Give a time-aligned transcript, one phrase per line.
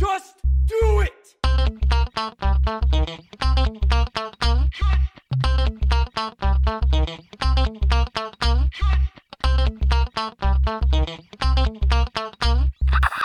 [0.00, 1.12] Just do it!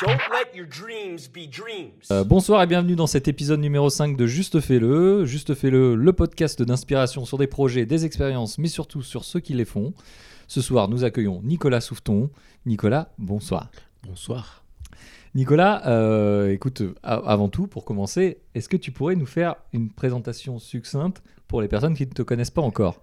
[0.01, 2.11] Don't let your dreams be dreams.
[2.11, 5.23] Euh, bonsoir et bienvenue dans cet épisode numéro 5 de Juste Fais-le.
[5.23, 9.54] Juste Fais-le, le podcast d'inspiration sur des projets, des expériences, mais surtout sur ceux qui
[9.54, 9.94] les font.
[10.50, 12.30] Ce soir, nous accueillons Nicolas Souffeton.
[12.66, 13.71] Nicolas, bonsoir.
[14.05, 14.64] Bonsoir.
[15.36, 19.89] Nicolas, euh, écoute, a- avant tout, pour commencer, est-ce que tu pourrais nous faire une
[19.91, 23.01] présentation succincte pour les personnes qui ne te connaissent pas encore?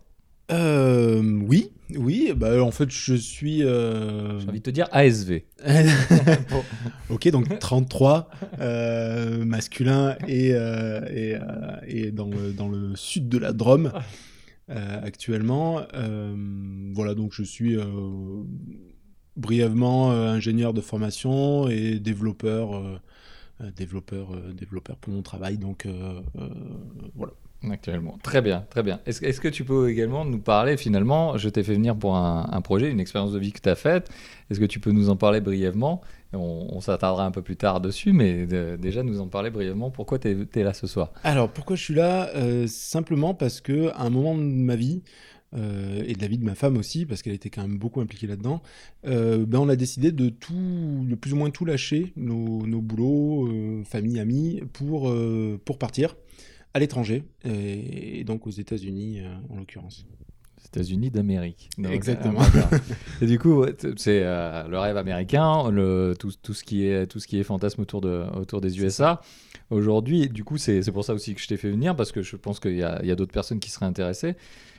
[0.50, 3.62] Euh, oui, oui, bah en fait je suis...
[3.62, 5.44] euh, J'ai envie de te dire ASV.
[7.10, 8.28] ok, donc 33,
[8.60, 11.40] euh, masculin et, euh, et, euh,
[11.86, 13.92] et dans, le, dans le sud de la Drôme
[14.70, 15.82] euh, actuellement.
[15.94, 16.34] Euh,
[16.94, 17.84] voilà, donc je suis euh,
[19.36, 23.00] brièvement euh, ingénieur de formation et développeur, euh,
[23.60, 25.58] euh, développeur, euh, développeur pour mon travail.
[25.58, 25.86] Donc
[27.14, 27.32] voilà.
[27.70, 28.18] Actuellement.
[28.24, 28.98] Très bien, très bien.
[29.06, 32.48] Est-ce est-ce que tu peux également nous parler finalement Je t'ai fait venir pour un,
[32.50, 34.10] un projet, une expérience de vie que tu as faite.
[34.50, 36.00] Est-ce que tu peux nous en parler brièvement?
[36.32, 39.90] On, on s'attardera un peu plus tard dessus, mais de- déjà nous en parler brièvement.
[39.92, 41.12] Pourquoi tu es, là ce soir?
[41.22, 42.30] Alors pourquoi je suis là?
[42.66, 45.02] Simplement parce que à un moment de ma vie
[45.54, 48.00] euh, et de la vie de ma femme aussi, parce qu'elle était quand même beaucoup
[48.00, 48.62] impliquée là-dedans,
[49.06, 53.48] euh, ben on a décidé de tout, plus ou moins tout lâcher, nos, nos boulots,
[53.48, 55.12] euh, famille, amis, pour
[55.64, 56.16] pour partir
[56.74, 60.06] à l'étranger et, donc aux États-Unis en l'occurrence.
[60.66, 61.70] États-Unis d'Amérique.
[61.84, 62.40] Exactement.
[62.40, 62.78] euh,
[63.22, 63.64] et du coup,
[63.96, 67.42] c'est euh, le rêve américain, le, tout, tout ce qui est tout ce qui est
[67.42, 69.20] fantasme autour de autour des USA.
[69.70, 72.36] Aujourd'hui, du coup, c'est pour ça aussi que je t'ai fait venir parce que je
[72.36, 74.36] pense qu'il y a, d'autres personnes qui seraient intéressées.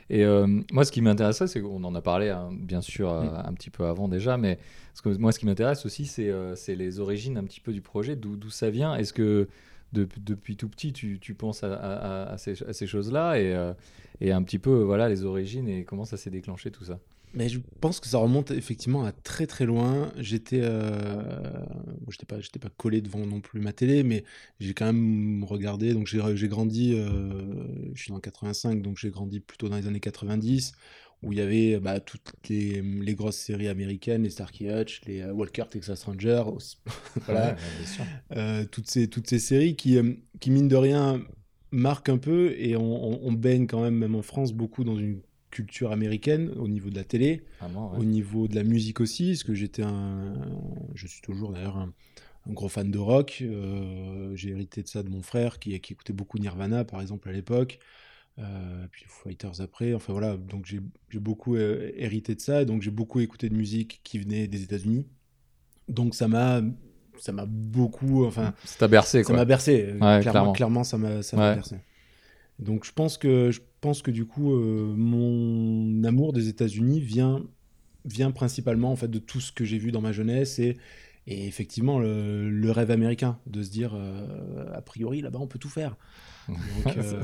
[0.09, 3.23] Et euh, moi, ce qui m'intéressait, c'est qu'on en a parlé hein, bien sûr euh,
[3.23, 3.48] Mm.
[3.48, 4.59] un petit peu avant déjà, mais
[5.02, 8.36] que, moi, ce qui m'intéresse aussi, c'est les origines un petit peu du projet, d'où
[8.36, 8.95] d'où ça vient.
[8.95, 9.48] Est-ce que
[9.94, 13.73] de- depuis tout petit, tu, penses à, ces, choses-là et, euh,
[14.22, 16.99] un petit peu voilà les origines et comment ça s'est déclenché tout ça.
[17.36, 20.11] Mais je pense que ça remonte effectivement à très très loin.
[20.17, 21.65] J'étais, euh,
[22.08, 24.23] j'étais pas, collé devant non plus ma télé, mais
[24.59, 25.93] j'ai quand même regardé.
[25.93, 27.42] Donc j'ai, j'ai grandi, euh,
[27.95, 30.73] je suis dans 85, donc j'ai grandi plutôt dans les années 90,
[31.23, 35.22] où il y avait bah, toutes les, les grosses séries américaines, les Starkey Hutch, les
[35.22, 36.78] euh, Walker Texas Ranger, aussi.
[37.26, 37.56] voilà,
[38.36, 41.22] euh, toutes ces toutes ces séries qui, euh, qui mine de rien
[41.72, 42.82] marquent un peu et on,
[43.14, 46.89] on- on baigne quand même, même en France, beaucoup dans une culture américaine au niveau
[46.89, 47.44] de la télé.
[47.62, 48.00] Ouais.
[48.00, 50.33] Au niveau de la musique aussi, parce que j'étais un.
[50.95, 51.94] Je suis toujours d'ailleurs un,
[52.48, 53.39] un gros fan de rock.
[53.42, 57.30] euh, J'ai hérité de ça de mon frère qui, qui écoutait beaucoup Nirvana, par exemple,
[57.30, 57.80] à l'époque.
[58.39, 59.94] Euh, puis Fighters après.
[59.94, 60.80] Enfin voilà, donc j'ai
[61.20, 62.61] beaucoup euh, hérité de ça.
[62.64, 65.08] Et donc j'ai beaucoup écouté de musique qui venait des États-Unis.
[65.88, 66.61] Donc ça m'a.
[67.20, 68.26] Ça m'a beaucoup.
[68.26, 69.36] Enfin, Ça t'a bercé ça quoi.
[69.36, 69.83] m'a bercé.
[69.86, 70.52] euh, Ouais, clairement, clairement.
[70.54, 71.55] clairement, ça m'a ça m'a Ouais.
[71.55, 71.76] bercé.
[72.60, 77.44] Donc je pense que je pense que du coup euh, mon amour des États-Unis vient
[78.05, 80.77] vient principalement en fait de tout ce que j'ai vu dans ma jeunesse et
[81.28, 85.60] et effectivement le, le rêve américain de se dire euh, a priori là-bas on peut
[85.60, 85.95] tout faire.
[86.98, 87.23] Euh,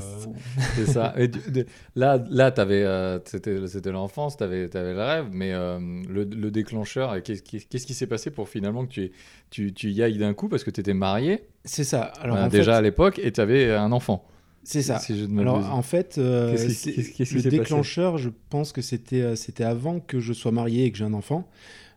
[0.74, 1.12] C'est ça.
[1.18, 3.60] Et du- de- là, là t'avais, euh, c'était,
[3.92, 5.78] l'enfance, tu avais, le rêve, mais euh,
[6.08, 7.60] le, le déclencheur, qu'est-ce, qui-
[7.94, 9.12] s'est passé pour finalement que tu, y-
[9.50, 11.44] tu, tu y ailles d'un coup parce que tu étais marié?
[11.66, 12.04] C'est ça.
[12.22, 14.26] Alors en déjà à l'époque et tu avais un enfant.
[14.64, 14.98] c'est ça.
[14.98, 19.36] Si je ne Alors en fait, euh, qui- qui le déclencheur, je pense que c'était
[19.36, 21.46] c'était avant que je sois marié et que j'ai un enfant.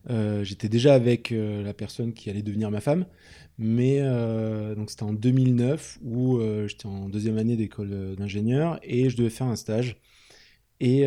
[0.09, 3.05] Euh, J'étais déjà avec euh, la personne qui allait devenir ma femme,
[3.57, 9.17] mais euh, donc c'était en 2009 où j'étais en deuxième année d'école d'ingénieur et je
[9.17, 9.97] devais faire un stage.
[10.79, 11.05] Et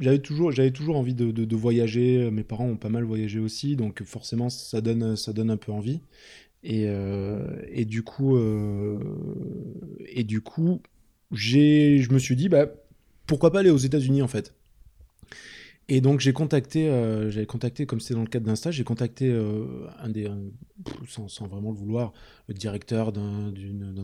[0.00, 2.28] j'avais toujours, j'avais toujours envie de, voyager.
[2.30, 5.70] Mes parents ont pas mal voyagé aussi, donc forcément ça donne, ça donne un peu
[5.70, 6.00] envie.
[6.64, 6.88] Et,
[7.84, 8.36] du coup,
[10.06, 10.80] et du coup,
[11.30, 12.66] j'ai, je me suis dit, bah,
[13.26, 14.54] pourquoi pas aller aux États-Unis en fait.
[15.90, 18.84] Et donc j'ai contacté, euh, j'avais contacté, comme c'était dans le cadre d'un stage, j'ai
[18.84, 19.64] contacté euh,
[20.02, 20.36] un des, un-
[21.08, 22.12] sans, sans vraiment le vouloir,
[22.46, 23.52] le directeur d'un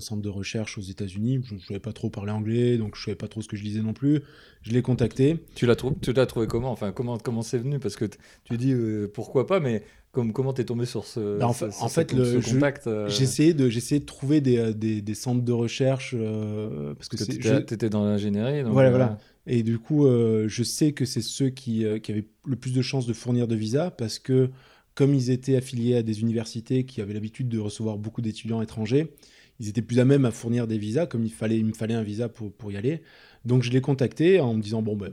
[0.00, 1.40] centre de recherche aux États-Unis.
[1.44, 3.62] Je ne savais pas trop parler anglais, donc je savais pas trop ce que je
[3.64, 4.22] lisais non plus.
[4.62, 5.36] Je l'ai contacté.
[5.54, 6.70] Tu l'as, trou- tu l'as trouvé comment?
[6.70, 7.78] Enfin, comment, comment c'est venu?
[7.78, 8.06] Parce que
[8.44, 11.66] tu dis euh, pourquoi pas, mais comme, comment t'es tombé sur ce, Bah, en ce-
[11.82, 15.52] en fait, le- ce je- contact J'ai essayé de, trouver des, des, des centres de
[15.52, 16.14] recherche
[16.96, 18.62] parce que que je- t'étais dans l'ingénierie.
[18.62, 19.18] Voilà, voilà.
[19.46, 22.72] Et du coup, euh, je sais que c'est ceux qui, euh, qui avaient le plus
[22.72, 24.50] de chances de fournir de visas parce que,
[24.94, 29.12] comme ils étaient affiliés à des universités qui avaient l'habitude de recevoir beaucoup d'étudiants étrangers,
[29.60, 31.94] ils étaient plus à même à fournir des visas, comme il, fallait, il me fallait
[31.94, 33.02] un visa pour, pour y aller.
[33.44, 35.12] Donc je l'ai contacté en me disant, bon, ben,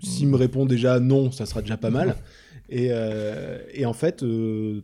[0.00, 2.16] s'il me répond déjà non, ça sera déjà pas mal.
[2.68, 4.24] Et, euh, et en fait,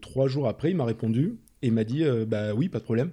[0.01, 3.11] trois jours après, il m'a répondu Et m'a dit, bah oui, pas de problème.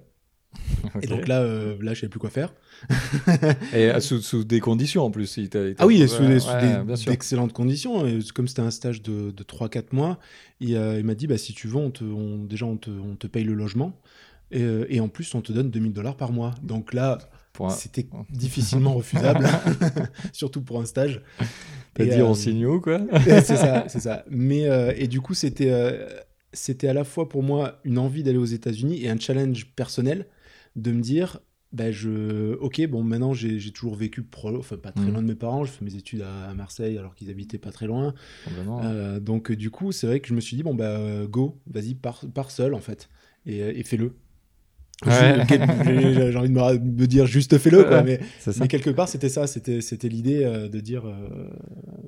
[1.02, 2.54] Et donc là, euh, là je savais plus quoi faire.
[3.74, 5.38] Et euh, sous, sous des conditions en plus.
[5.38, 8.06] il t'a- il t'a- Ah oui, et sous, ouais, des- sous ouais, des- d'excellentes conditions.
[8.06, 10.20] Et comme c'était un stage de, de 3-4 mois,
[10.60, 12.90] il, euh, il m'a dit, bah, si tu veux, on te, on- déjà, on te,
[12.90, 14.00] on te paye le logement.
[14.52, 16.54] Et, euh, et en plus, on te donne 2000 dollars par mois.
[16.62, 17.18] Donc là,
[17.60, 19.46] un- c'était difficilement refusable,
[20.34, 21.22] surtout pour un stage.
[21.94, 23.00] T'as dit on signe où, quoi?
[23.26, 24.26] C'est ça, c'est ça.
[24.30, 24.64] Mais
[24.98, 25.72] et du coup, c'était
[26.56, 30.28] c'était à la fois pour moi une envie d'aller aux États-Unis et un challenge personnel
[30.76, 31.40] de me dire,
[31.72, 35.12] bah je, ok, bon, maintenant j'ai toujours vécu, pro- enfin pas très Mhm.
[35.12, 35.64] loin de mes parents.
[35.66, 38.14] Je fais mes études à, à Marseille alors qu'ils habitaient pas très loin.
[38.80, 41.96] Euh, donc du coup, c'est vrai que je me suis dit bon bah go, vas-y,
[41.96, 43.10] pars, pars seul en fait
[43.46, 44.16] et, et fais-le.
[45.06, 45.46] Ouais.
[46.32, 48.20] J'ai envie de me, me dire juste fais-le quoi, Ouais,
[48.60, 51.06] mais, quelque part c'était ça, c'était c'était l'idée euh, de dire.
[51.06, 51.48] euh,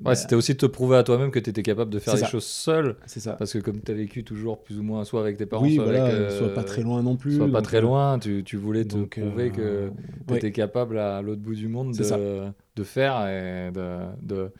[0.00, 2.14] bah, Ouais, c'était aussi de te prouver à toi-même que tu étais capable de faire
[2.14, 2.26] les ça.
[2.26, 2.96] choses seul.
[3.06, 3.32] c'est ça.
[3.34, 5.74] Parce que comme tu as vécu toujours plus ou moins, soit avec tes parents, oui,
[5.76, 6.14] soit voilà, avec.
[6.16, 7.36] euh, soit pas très loin non plus.
[7.36, 9.92] Soit pas très loin, tu, tu voulais te donc, prouver euh, que
[10.26, 10.38] tu ouais.
[10.38, 12.42] étais capable à l'autre bout du monde de,
[12.76, 14.50] de faire et de- de-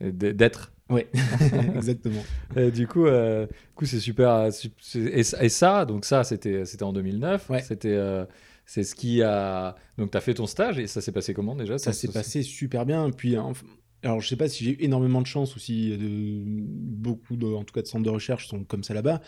[0.00, 0.72] et de- d'être.
[0.90, 1.08] Ouais,
[1.76, 2.22] exactement.
[2.56, 4.30] Et du coup, euh, coup, c'est super.
[4.30, 4.50] euh,
[4.94, 7.48] Et, ça- et ça, donc ça, c'était c'était en 2009.
[7.50, 7.62] Ouais.
[7.62, 8.24] C'était euh,
[8.66, 9.74] c'est ce qui a.
[9.98, 12.42] Donc, tu as fait ton stage et ça s'est passé comment déjà Ça s'est passé
[12.42, 13.10] super bien.
[13.10, 13.62] Puis, enf-
[14.02, 17.36] alors, je sais pas si j'ai eu énormément de chance ou si euh, de- beaucoup,
[17.36, 19.20] de, en tout cas, de centres de recherche sont comme ça là-bas.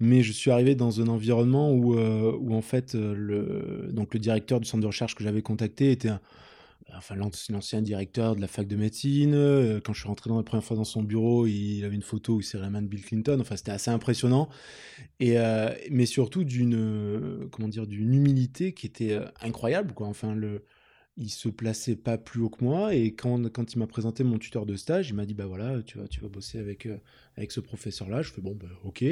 [0.00, 4.20] Mais je suis arrivé dans un environnement où, euh, où en fait, le, donc le
[4.20, 6.20] directeur du centre de recherche que j'avais contacté était un-
[6.96, 9.34] enfin, l'anci- l'ancien directeur de la fac de médecine.
[9.34, 12.02] Euh, Quand je suis rentré dans la première fois dans son bureau, il avait une
[12.02, 13.38] photo où il serrait la main de Bill Clinton.
[13.40, 14.48] Enfin, c'était assez impressionnant.
[15.20, 20.08] Et, euh, mais surtout d'une, euh, comment dire, d'une humilité qui était incroyable, quoi.
[20.08, 20.64] Enfin, le,
[21.16, 24.38] il se plaçait pas plus haut que moi et quand, quand il m'a présenté mon
[24.38, 26.88] tuteur de stage, il m'a dit bah voilà, tu vas tu vas bosser avec
[27.36, 28.22] avec ce professeur là.
[28.22, 29.04] Je fais bon bah OK,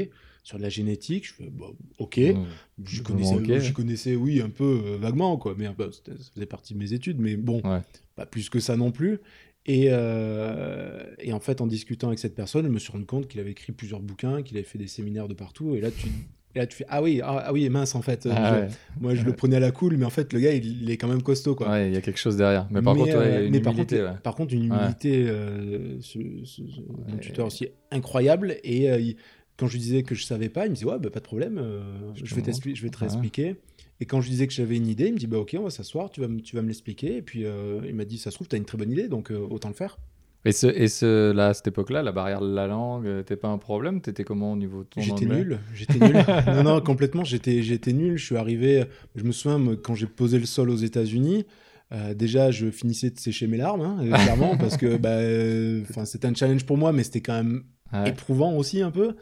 [0.43, 1.67] sur de la génétique, je fais bah,
[1.99, 2.19] OK.
[2.19, 2.45] Mmh.
[2.85, 6.75] Je connaissais je connaissais oui un peu euh, vaguement quoi, mais bah, ça faisait partie
[6.75, 7.81] de mes études mais bon, Ouais.
[8.17, 9.19] pas plus que ça non plus.
[9.65, 13.29] Et, euh, et en fait, en discutant avec cette personne, je me suis rendu compte
[13.29, 15.77] qu'il avait écrit plusieurs bouquins, qu'il avait fait des séminaires de partout.
[15.77, 16.09] Et là, tu,
[16.55, 18.27] et là, tu fais Ah oui, ah, ah oui, mince, en fait.
[18.29, 18.69] Ah je- ouais.
[19.01, 20.97] Moi, je le prenais à la cool, mais en fait, le gars, il, il est
[20.97, 21.55] quand même costaud.
[21.55, 21.71] Quoi.
[21.71, 22.67] Ouais, il y a quelque chose derrière.
[22.73, 23.99] Mais par contre, ouais, euh, une mais par humilité.
[23.99, 24.19] contre, ouais.
[24.25, 27.21] par contre, une humilité, euh, ce, ce- ce- mon Ouais.
[27.21, 28.57] tuteur aussi incroyable.
[28.65, 29.17] Et euh, il-
[29.59, 31.25] quand je lui disais que je savais pas, il me disait ouais, bah, pas de
[31.25, 31.81] problème, euh,
[32.15, 32.43] Je vais
[32.75, 33.01] je vais te Ouais.
[33.01, 33.57] réexpliquer.
[34.01, 35.65] Et quand je lui disais que j'avais une idée, il me dit bah ok, on
[35.65, 37.17] va s'asseoir, tu vas, me- tu vas me l'expliquer.
[37.19, 39.09] Et puis euh, il m'a dit ça se trouve, tu as une très bonne idée,
[39.09, 39.99] donc euh, autant le faire.
[40.45, 43.47] Et, ce, et ce, là, à cette époque-là, la barrière de la langue, t'es pas
[43.47, 44.01] un problème?
[44.01, 46.17] T'étais comment au niveau de ton J'étais nul, j'étais nul.
[46.49, 48.17] non, non, complètement, j'étais, j'étais nul.
[48.19, 48.83] Je suis arrivé,
[49.15, 51.47] je me souviens, moi, quand j'ai posé le sol aux États-Unis,
[51.93, 56.27] euh, déjà, je finissais de sécher mes larmes, hein, clairement, parce que bah, euh, c'était
[56.27, 57.63] un challenge pour moi, mais c'était quand même
[57.93, 58.09] Ouais.
[58.09, 59.15] éprouvant aussi un peu.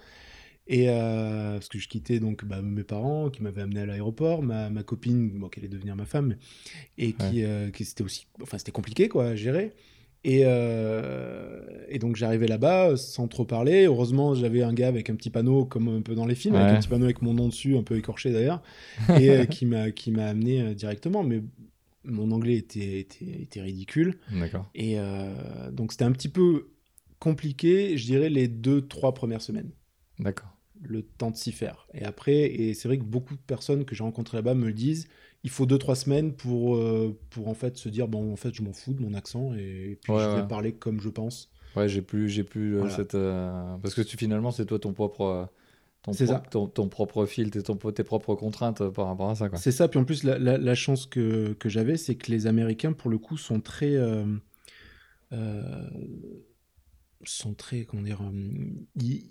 [0.73, 4.41] Et euh, parce que je quittais donc bah, mes parents qui m'avaient amené à l'aéroport,
[4.41, 6.37] ma, ma copine, bon, qui allait devenir ma femme,
[6.97, 9.73] et qui, euh, qui c'était aussi, enfin c'était compliqué quoi à gérer.
[10.23, 13.87] Et, euh, et donc j'arrivais là-bas sans trop parler.
[13.87, 16.77] Heureusement, j'avais un gars avec un petit panneau comme un peu dans les films, avec
[16.77, 18.63] un petit panneau avec mon nom dessus, un peu écorché d'ailleurs,
[19.21, 21.25] et qui m'a qui m'a amené directement.
[21.25, 21.43] Mais
[22.05, 24.19] mon anglais était, était, était ridicule.
[24.31, 24.71] D'accord.
[24.77, 24.99] Et
[25.73, 26.69] donc c'était un petit peu
[27.19, 29.73] compliqué, je dirais, les deux, trois premières semaines.
[30.21, 30.60] D'accord.
[30.83, 31.87] Le temps de s'y faire.
[31.93, 34.73] Et après, et c'est vrai que beaucoup de personnes que j'ai rencontrées là-bas me le
[34.73, 35.09] disent,
[35.45, 38.55] il faut deux, trois semaines pour, euh, pour en fait se dire, bon, en fait,
[38.55, 40.49] je m'en fous de mon accent et, puis Ouais, je vais ouais.
[40.49, 41.51] parler comme je pense.
[41.77, 42.95] Ouais, j'ai plus, j'ai plus euh, Voilà.
[42.97, 43.15] cette.
[43.15, 45.49] euh, Parce que tu, finalement, c'est toi ton propre.
[46.03, 46.43] Ton, ça.
[46.51, 49.51] ton, ton propre fil, tes, ton- tes propres contraintes par rapport à ça.
[49.57, 52.47] C'est ça, puis en plus, la, la- la chance que, que j'avais, c'est que les
[52.47, 53.95] Américains, pour le coup, sont très...
[53.97, 54.25] euh,
[55.33, 55.91] euh,
[57.25, 58.21] sont très, comment dire...
[58.97, 59.31] ils-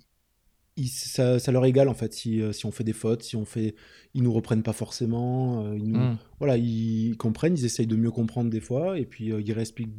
[0.79, 3.35] ils- ça, ça leur égale, en fait, si, euh, si on fait des fautes, si
[3.35, 3.75] on fait...
[4.15, 6.17] Ils nous reprennent pas forcément, euh, ils nous, Hmm.
[6.39, 9.93] voilà, ils comprennent, ils essayent de mieux comprendre des fois, et puis euh, ils réexpliquent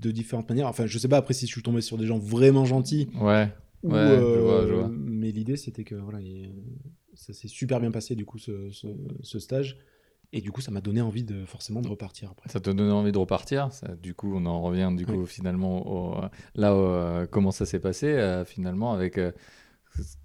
[0.00, 0.66] de différentes manières.
[0.66, 3.48] Enfin, je sais pas après si je suis tombé sur des gens vraiment gentils, Ouais.
[3.84, 4.88] ou, Ouais, je vois, je vois.
[4.90, 6.50] mais l'idée c'était que voilà, il-
[7.14, 8.88] ça s'est super bien passé du coup ce, ce-
[9.22, 9.78] ce stage,
[10.32, 12.50] et du coup ça m'a donné envie de forcément de repartir après.
[12.50, 13.72] Ça te donne envie de repartir.
[13.72, 16.20] Ça, du coup, on en revient du coup finalement au-
[16.56, 19.18] là euh, comment ça s'est passé euh, finalement avec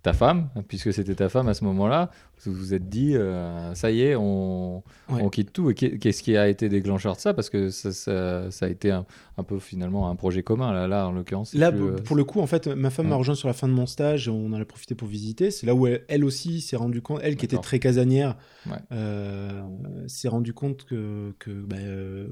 [0.02, 2.10] ta femme, puisque c'était ta femme à ce moment-là.
[2.46, 4.78] Vous vous êtes dit, euh, ça y est, on,
[5.10, 5.22] Ouais.
[5.22, 5.70] on quitte tout.
[5.70, 7.34] Et qu'est- qu'est-ce qui a été déclencheur de ça?
[7.34, 9.06] Parce que ça, ça- ça a été un,
[9.38, 10.72] un peu finalement un projet commun.
[10.74, 11.54] Là, là en l'occurrence.
[11.54, 13.54] Là, plus, pour, euh, pour le coup, en fait, ma femme m'a rejoint sur la
[13.54, 14.30] fin de mon stage.
[14.30, 15.52] On en a profité pour visiter.
[15.52, 18.78] C'est là où elle, elle aussi s'est rendue compte, elle qui était très casanière, Ouais.
[18.92, 19.62] euh,
[20.08, 21.76] s'est rendue compte que, que bah,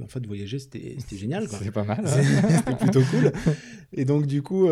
[0.04, 1.48] en fait, voyager c'était c'était génial.
[1.50, 2.02] C'est pas mal.
[2.06, 2.50] C'est- hein.
[2.60, 3.32] C'était plutôt cool.
[3.94, 4.68] Et donc, du coup,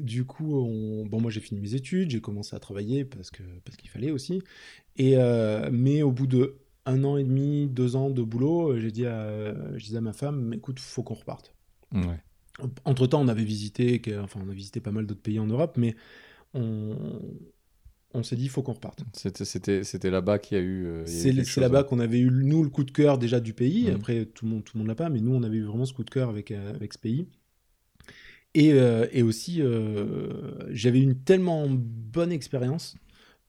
[0.00, 1.06] du coup on...
[1.06, 4.10] bon, moi j'ai fini mes études, j'ai commencé à travailler parce que parce qu'il fallait
[4.10, 4.39] aussi.
[4.40, 4.46] Aussi.
[4.96, 6.56] Et, euh, mais au bout de
[6.86, 10.12] un an et demi, deux ans de boulot, j'ai dit, à, je disais à ma
[10.12, 11.54] femme, écoute, faut qu'on reparte.
[11.92, 12.18] Ouais.
[12.84, 15.76] Entre temps, on avait visité, enfin, on a visité pas mal d'autres pays en Europe,
[15.76, 15.94] mais
[16.54, 16.96] on,
[18.12, 19.04] on s'est dit, il faut qu'on reparte.
[19.14, 20.86] C'était, là-bas qu'il y a eu.
[20.86, 21.82] euh, C'est là-bas hein.
[21.84, 23.90] qu'on avait eu, nous, le coup de cœur déjà du pays.
[23.90, 25.84] Après, tout le monde tout le monde l'a pas, mais nous, on avait eu vraiment
[25.86, 27.26] ce coup de cœur avec, euh, avec ce pays.
[28.54, 32.96] Et, euh, et aussi, euh, j'avais eu une tellement bonne expérience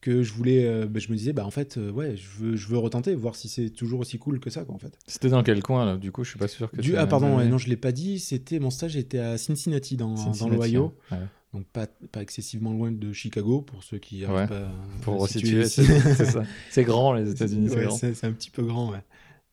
[0.01, 2.55] que je voulais, euh, bah, je me disais, bah en fait, euh, ouais, je veux,
[2.55, 4.97] je veux retenter, voir si c'est toujours aussi cool que ça, quoi, en fait.
[5.07, 5.97] C'était dans quel coin là?
[5.97, 6.81] Du coup, je suis pas sûr que.
[6.81, 8.19] Du, ah, pardon, ouais, non, je l'ai pas dit.
[8.19, 11.17] C'était mon stage était à Cincinnati, dans, dans l'Ohio, hein.
[11.17, 11.25] Ouais.
[11.53, 14.47] donc pas, pas excessivement loin de Chicago pour ceux qui Ouais.
[14.47, 14.71] pas
[15.03, 15.65] Pour situer
[16.69, 17.69] c'est, grand les États-Unis,
[18.01, 19.03] c'est un petit peu grand, ouais.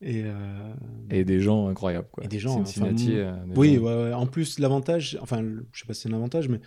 [0.01, 0.73] Et, euh,
[1.11, 2.25] Et des gens incroyables quoi.
[2.25, 3.15] Et des gens, Cincinnati.
[3.21, 4.13] enfin, des oui, gens- ouais, ouais.
[4.13, 6.61] en plus, l'avantage, enfin, je sais pas si c'est un avantage, mais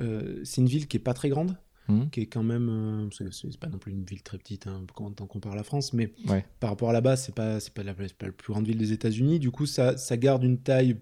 [0.00, 1.56] euh, c'est une ville qui est pas très grande,
[1.88, 2.10] Mhm.
[2.10, 2.68] qui est quand même.
[2.68, 5.64] euh, c'est pas non plus une ville très petite hein, quand on compare à la
[5.64, 6.44] France, mais Ouais.
[6.60, 8.92] par rapport à là-bas, c'est pas, c'est pas, la, pas la plus grande ville des
[8.92, 9.38] États-Unis.
[9.38, 10.96] Du coup, ça, ça garde une taille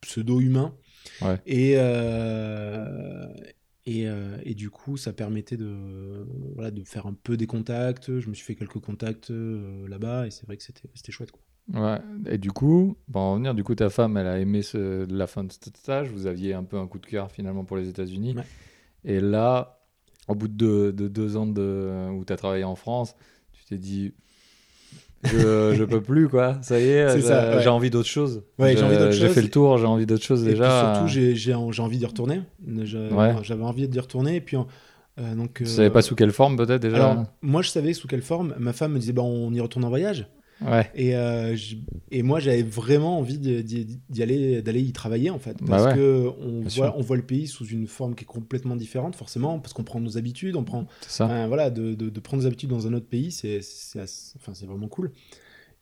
[0.00, 0.74] pseudo-humain.
[1.22, 1.38] Ouais.
[1.46, 3.26] Et, euh,
[3.86, 8.18] et, euh, et du coup, ça permettait de, voilà, de faire un peu des contacts.
[8.20, 11.30] Je me suis fait quelques contacts euh, là-bas et c'est vrai que c'était c'était chouette.
[11.32, 11.42] Quoi.
[11.72, 11.98] Ouais.
[12.32, 15.26] Et du coup, pour en revenir, du coup, ta femme, elle a aimé ce- la
[15.26, 16.08] fin de ce stage.
[16.10, 18.34] Vous aviez un peu un coup de cœur finalement pour les États-Unis.
[18.36, 18.44] Ouais.
[19.04, 19.79] Et là,
[20.30, 23.14] au bout de deux, de deux ans de, où tu as travaillé en France,
[23.52, 24.12] tu t'es dit,
[25.24, 26.58] je, je peux plus, quoi.
[26.62, 27.66] Ça y est, j'ai ouais.
[27.68, 28.42] envie d'autre chose.
[28.58, 29.34] Ouais, j'ai envie d'autre J'ai chose.
[29.34, 30.64] fait le tour, j'ai envie d'autre chose Et déjà.
[30.64, 32.40] puis surtout, j'ai- j'ai en- j'ai envie d'y retourner.
[32.66, 33.34] Ouais.
[33.42, 34.36] J'avais envie d'y retourner.
[34.36, 37.60] Et puis, euh, donc, Tu euh, savais pas sous quelle forme peut-être déjà Alors, moi,
[37.62, 38.54] je savais sous quelle forme.
[38.58, 40.26] Ma femme me disait, bah, on y retourne en voyage.
[40.62, 40.90] Ouais.
[40.94, 41.56] Et, euh,
[42.10, 45.56] et moi, j'avais vraiment envie d'y aller, d'aller y travailler, en fait.
[45.60, 48.26] Bah Parce ouais, que on voit, on voit le pays sous une forme qui est
[48.26, 50.86] complètement différente, forcément, parce qu'on prend nos habitudes, on prend.
[51.06, 51.46] Ça.
[51.46, 53.60] Voilà, de, de- de prendre des habitudes dans un autre pays, c'est
[54.36, 55.12] enfin, c'est vraiment cool.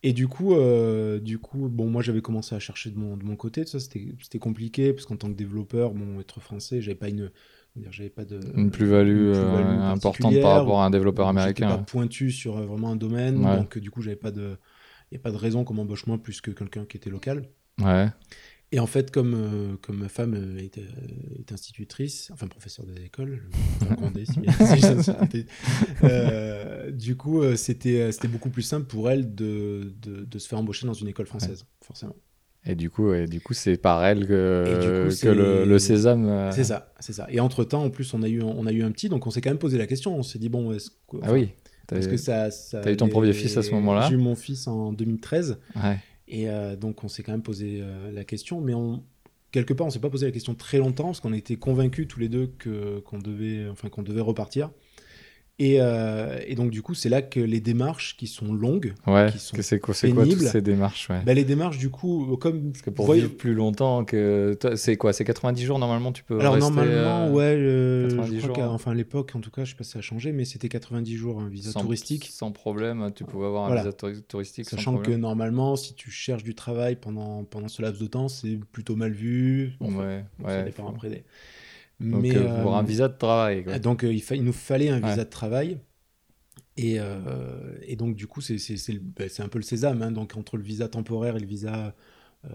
[0.04, 3.24] Et du coup, euh, du coup bon, moi j'avais commencé à chercher de mon, de
[3.24, 6.94] mon côté, ça c'était c'était compliqué, parce qu'en tant que développeur, bon, être français, j'avais
[6.94, 7.32] pas une.
[7.74, 8.40] Comment dire, J'avais pas de.
[8.56, 11.68] Une plus-value euh, importante par rapport à un développeur américain.
[11.68, 13.56] pas pointu sur euh, vraiment un domaine, Ouais.
[13.56, 14.56] donc du coup, j'avais pas de.
[15.10, 17.48] Il n'y a pas de raison qu'on m'embauche moi plus que quelqu'un qui était local.
[17.80, 18.08] Ouais.
[18.70, 20.82] Et en fait, comme, euh, comme ma femme est, euh,
[21.38, 23.48] est institutrice, enfin professeure des écoles,
[24.26, 24.26] si,
[25.32, 25.46] si.
[26.04, 30.58] Euh, du coup, c'était c'était beaucoup plus simple pour elle de, de, de se faire
[30.58, 32.14] embaucher dans une école française, forcément.
[32.66, 36.26] Et du coup, et du coup, c'est par elle que, coup, que le, le sésame.
[36.28, 37.26] euh, C'est ça, c'est ça.
[37.30, 39.30] Et entre-temps, en plus, on a, eu, un- on a eu un petit, donc on
[39.30, 40.16] s'est quand même posé la question.
[40.18, 41.16] On s'est dit, bon, est-ce que...
[41.22, 41.50] Ah oui.
[41.86, 44.18] t'as- Parce que ça, ça t'as eu ton premier fils à ce moment-là J'ai eu
[44.18, 45.58] mon fils en 2013.
[45.76, 45.98] Ouais.
[46.26, 49.02] Et euh, donc, on s'est quand même posé euh, la question, mais on,
[49.50, 52.20] quelque part, on s'est pas posé la question très longtemps parce qu'on était convaincus tous
[52.20, 54.70] les deux que qu'on devait, enfin, qu'on devait repartir.
[55.60, 59.28] Et, euh, et donc, du coup, c'est là que les démarches qui sont longues, Ouais.
[59.32, 61.20] qui sont que c'est quoi, toutes ces démarches ouais.
[61.26, 64.56] bah, les démarches, du coup, comme Parce que pour voyez- vivre plus longtemps que.
[64.76, 68.36] C'est quoi C'est 90 jours normalement tu peux Alors rester, normalement, euh, ouais, euh, 90
[68.40, 68.74] je crois jours, hein.
[68.74, 70.68] enfin, à l'époque, en tout cas, je sais pas si ça a changé, mais c'était
[70.68, 72.28] 90 jours un visa sans, touristique.
[72.32, 73.82] Sans problème, tu pouvais avoir un Voilà.
[73.82, 77.82] visa touri- touristique Sachant sans que normalement, si tu cherches du travail pendant, pendant ce
[77.82, 79.72] laps de temps, c'est plutôt mal vu.
[79.80, 81.24] Enfin, Ouais, ça dépend après des-
[82.00, 83.64] Mais, euh, euh, pour un visa de travail.
[83.64, 83.78] quoi.
[83.78, 85.08] donc euh, il, nous fallait un Ouais.
[85.10, 85.78] visa de travail.
[86.76, 90.00] Et, euh, et donc, du coup, c'est c'est- c'est le- c'est un peu le sésame.
[90.02, 90.12] hein.
[90.12, 91.94] donc, entre le visa temporaire et le visa
[92.44, 92.50] euh,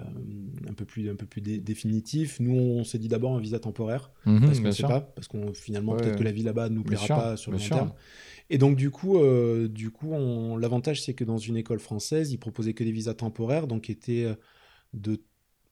[0.70, 3.60] un peu plus, un peu plus dé- définitif, nous, on s'est dit d'abord un visa
[3.60, 4.12] temporaire.
[4.26, 6.70] Mhm, parce qu'on ne sait pas, parce qu'on finalement Ouais, peut-être que la vie là-bas
[6.70, 7.76] nous Bien plaira sûr, pas sur le long sûr.
[7.76, 7.94] terme.
[8.50, 10.14] Et donc du coup, euh, du coup,
[10.58, 14.24] l'avantage c'est que dans une école française, ils proposaient que des visas temporaires, donc étaient
[14.24, 14.36] euh,
[14.94, 15.22] de,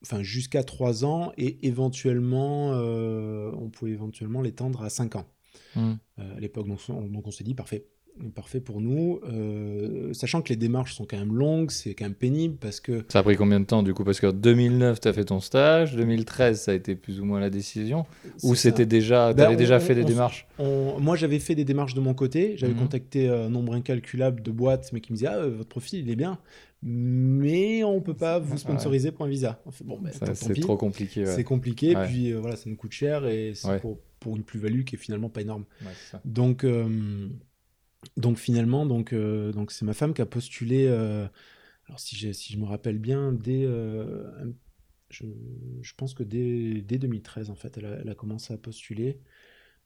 [0.02, 5.26] enfin jusqu'à 3 ans et éventuellement, euh, on pouvait éventuellement l'étendre à 5 ans
[5.76, 5.98] Mhm.
[6.18, 6.66] euh, à l'époque.
[6.68, 7.84] Donc, on- donc on s'est dit parfait.
[8.34, 12.14] Parfait pour nous, euh, sachant que les démarches sont quand même longues, c'est quand même
[12.14, 14.04] pénible parce que Ça a pris combien de temps du coup?
[14.04, 17.40] Parce qu'en 2009, tu as fait ton stage, 2013, ça a été plus ou moins
[17.40, 18.04] la décision
[18.42, 19.32] Ou c'était déjà.
[19.32, 20.46] Ben, T'avais on- déjà on- fait les démarches?
[20.58, 22.54] moi, j'avais fait des démarches de mon côté.
[22.58, 22.80] J'avais Mhm.
[22.80, 26.16] contacté un nombre incalculable de boîtes, mais qui me disaient ah, votre profil il est
[26.16, 26.38] bien,
[26.82, 28.58] mais on peut pas vous Ouais.
[28.58, 29.62] sponsoriser pour un visa.
[29.66, 31.20] On fait, bon, ben, tant C'est trop compliqué.
[31.20, 31.26] Ouais.
[31.26, 32.06] C'est compliqué, Ouais.
[32.06, 34.98] puis euh, voilà, ça nous coûte cher et c'est pour, pour une plus-value qui est
[34.98, 35.64] finalement pas énorme.
[36.24, 37.28] Donc, euh,
[38.16, 40.88] donc finalement, donc euh, donc c'est ma femme qui a postulé.
[40.88, 43.66] alors si, si je me rappelle bien, dès
[45.10, 45.24] je,
[45.82, 49.18] je pense que dès, dès 2013 en fait, elle a, elle a commencé à postuler.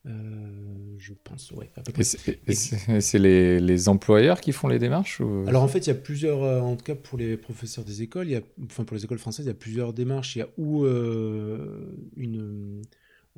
[0.05, 2.01] Euh, je pense, ouais, à peu près.
[2.47, 2.53] Et
[3.01, 5.43] c'est- les, les employeurs qui font les démarches ou...
[5.47, 8.01] Alors en fait, il y a plusieurs, euh, en tout cas pour les professeurs des
[8.03, 10.35] écoles, il y a, enfin pour les écoles françaises, il y a plusieurs démarches.
[10.35, 12.81] Il y a ou euh, une,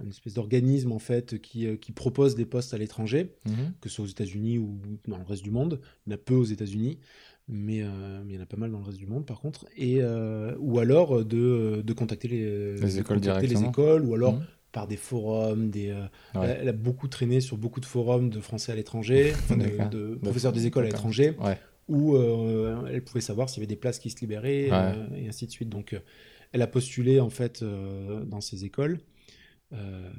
[0.02, 3.74] une espèce d'organisme en fait qui, qui propose des postes à l'étranger, Mhm.
[3.82, 5.80] que ce soit aux États-Unis ou dans le reste du monde.
[6.06, 7.00] Il y en a peu aux États-Unis,
[7.48, 7.82] mais,
[8.26, 9.66] mais il y en a pas mal dans le reste du monde par contre.
[9.76, 10.02] Et,
[10.60, 13.70] ou alors de, de contacter les, Les de écoles les directement.
[13.72, 14.46] écoles, ou alors Mhm.
[14.72, 16.04] Par des forums, des, euh,
[16.40, 16.58] Ouais.
[16.62, 20.54] elle, a beaucoup traîné sur beaucoup de forums de Français à l'étranger, de, de professeurs
[20.54, 21.58] des écoles à l'étranger, Ouais.
[21.88, 24.72] où euh, elle pouvait savoir s'il y avait des places qui se libéraient, Ouais.
[24.74, 25.70] euh, et ainsi de suite.
[25.70, 26.00] Donc,
[26.52, 29.00] elle a postulé en fait dans ces écoles.
[29.72, 30.10] Euh,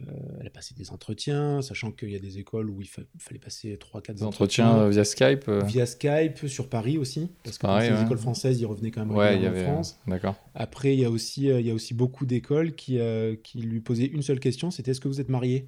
[0.41, 3.41] elle a passé des entretiens, sachant qu'il y a des écoles où il fa- fallait
[3.41, 5.49] passer 3-4 Des entretiens euh, via Skype.
[5.49, 8.03] euh, via Skype, sur Paris aussi, parce que Pareil, ouais.
[8.05, 9.71] écoles françaises, ils revenaient quand même Ouais, il y régulièrement avait.
[9.71, 9.99] en France.
[10.07, 10.37] D'accord.
[10.55, 13.81] Après, il y a aussi, il y a aussi beaucoup d'écoles qui, euh, qui lui
[13.81, 15.67] posaient une seule question, c'était est-ce que vous êtes marié?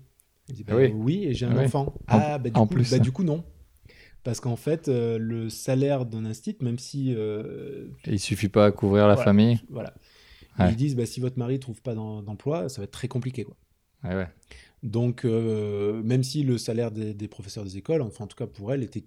[0.49, 0.93] Il dit, Ah bah, oui.
[0.95, 1.65] oui, et j'ai un Ah oui.
[1.65, 1.93] enfant.
[2.07, 2.89] Ah, bah, du, en coup, plus.
[2.91, 3.43] bah, du coup, non.
[4.23, 7.17] Parce qu'en fait, le salaire d'un instit, même si
[8.07, 9.25] il suffit pas à couvrir la Voilà.
[9.25, 9.59] famille.
[9.69, 9.93] voilà,
[10.61, 10.71] Ouais.
[10.71, 13.43] ils disent bah, si votre mari trouve pas d'em- d'emploi, ça va être très compliqué.
[13.43, 13.57] Quoi.
[14.05, 14.29] Ouais, ouais.
[14.83, 18.47] Donc, euh, même si le salaire des, des professeurs des écoles, enfin en tout cas
[18.47, 19.05] pour elle, était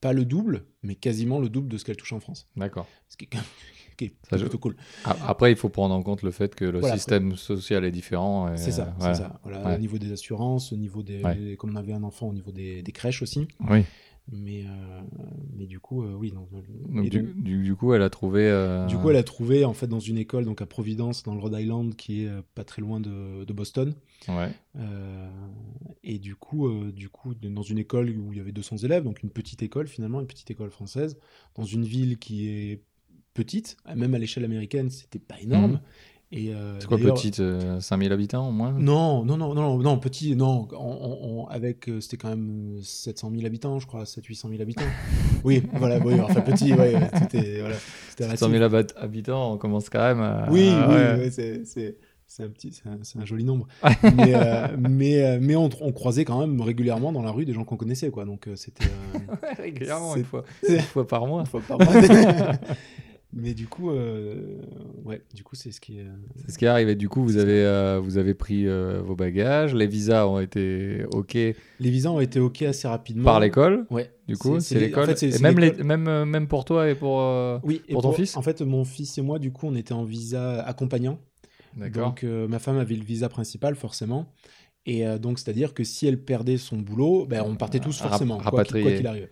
[0.00, 2.48] pas le double, mais quasiment le double de ce qu'elle touche en France.
[2.56, 2.86] D'accord.
[3.08, 3.28] Ce qui est,
[3.96, 4.76] qui est Ça, je- plutôt cool.
[5.04, 8.54] Après, il faut prendre en compte le fait que le Voilà, système social est différent.
[8.56, 9.14] C'est ça, c'est voilà.
[9.14, 9.40] ça.
[9.44, 9.76] Voilà, Ouais.
[9.76, 11.22] Au niveau des assurances, au niveau des.
[11.22, 11.56] Ouais.
[11.56, 13.46] Comme on avait un enfant, au niveau des, des crèches aussi.
[13.70, 13.84] Oui.
[14.30, 15.00] Mais, euh,
[15.62, 16.32] mais du coup, euh, oui.
[16.32, 16.48] Donc,
[17.08, 18.42] du, donc, du, du coup, elle a trouvé.
[18.50, 21.34] euh, du coup, elle a trouvé en fait dans une école donc à Providence, dans
[21.34, 23.94] le Rhode Island, qui est euh, pas très loin de, de Boston.
[24.28, 24.50] Ouais.
[24.76, 25.28] Euh,
[26.02, 29.04] et du coup, euh, du coup, dans une école où il y avait 200 élèves,
[29.04, 31.16] donc une petite école finalement, une petite école française,
[31.54, 32.82] dans une ville qui est
[33.34, 35.72] petite, même à l'échelle américaine, c'était pas énorme.
[35.72, 35.80] Mhm.
[36.34, 38.72] Et euh, C'est quoi, petite euh, 5000 habitants au moins?
[38.72, 43.30] Non, non, non, non, non, petit, non, en- en- avec, euh, c'était quand même 700
[43.34, 44.82] 000 habitants, je crois, 700-800 000 habitants.
[45.44, 47.74] Oui, voilà, oui, enfin petit, ouais, c'était, voilà,
[48.08, 48.60] c'était 100 relatif.
[48.60, 50.46] 000 hab- habitants, on commence quand même à.
[50.50, 51.14] Oui, à- oui, ouais.
[51.24, 53.66] ouais, c'est, c'est, un petit, c'est un, un joli nombre.
[54.02, 57.52] mais, euh, mais, euh, mais on, on croisait quand même régulièrement dans la rue des
[57.52, 58.24] gens qu'on connaissait, quoi.
[58.24, 61.40] Donc euh, c'était euh, Ouais, régulièrement, C'est- une fois, une fois par mois.
[61.40, 61.92] une fois par mois.
[63.32, 64.60] Mais du coup, euh,
[65.04, 66.02] ouais, du coup, c'est ce qui est.
[66.02, 66.12] euh,
[66.46, 66.94] C'est ce qui est arrivé.
[66.94, 71.04] Du coup, vous avez, euh, vous avez pris euh, vos bagages, les visas ont été
[71.12, 73.24] OK Les visas ont été ok assez rapidement.
[73.24, 73.86] par l'école.
[73.90, 74.10] Ouais.
[74.28, 75.04] Du coup, C'est- l'école.
[75.10, 77.16] en fait, Et même, les- même, même pour toi et pour.
[77.64, 77.82] Oui.
[77.88, 80.04] et Pour ton fils En fait, mon fils et moi, du coup, on était en
[80.04, 81.18] visa accompagnant.
[81.76, 82.08] D'accord.
[82.08, 84.26] Donc, ma femme avait le visa principal, forcément.
[84.84, 88.34] Et donc, c'est-à-dire que si elle perdait son boulot, ben, on partait tous Rap- forcément,
[88.36, 88.82] quoi qu'il- rapatrié.
[88.84, 89.28] quoi qu'il arrive.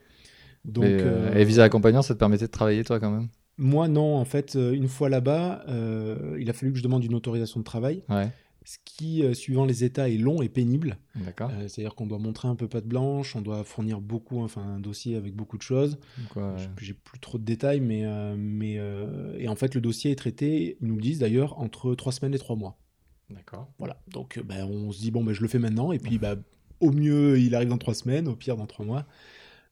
[0.64, 3.28] Donc, et, et visa accompagnant, ça te permettait de travailler toi quand même?
[3.60, 4.16] Moi, non.
[4.16, 7.60] En fait, euh, une fois là-bas, euh, il a fallu que je demande une autorisation
[7.60, 8.30] de travail, Ouais.
[8.64, 10.98] ce qui, euh, suivant les États, est long et pénible.
[11.14, 11.50] D'accord.
[11.52, 14.80] Euh, C'est-à-dire qu'on doit montrer un peu patte blanche, on doit fournir beaucoup, enfin, un
[14.80, 15.98] dossier avec beaucoup de choses.
[16.36, 16.42] Ouais.
[16.80, 18.04] J'ai plus trop de détails, mais,
[18.36, 18.78] mais
[19.38, 22.34] et en fait, le dossier est traité, ils nous le disent d'ailleurs, entre trois semaines
[22.34, 22.76] et trois mois.
[23.30, 23.68] D'accord.
[23.78, 23.96] Voilà.
[24.12, 25.92] Donc, ben, on se dit, bon, ben, je le fais maintenant.
[25.92, 26.34] Et puis, bah,
[26.80, 29.06] au mieux, il arrive dans trois semaines, au pire, dans trois mois.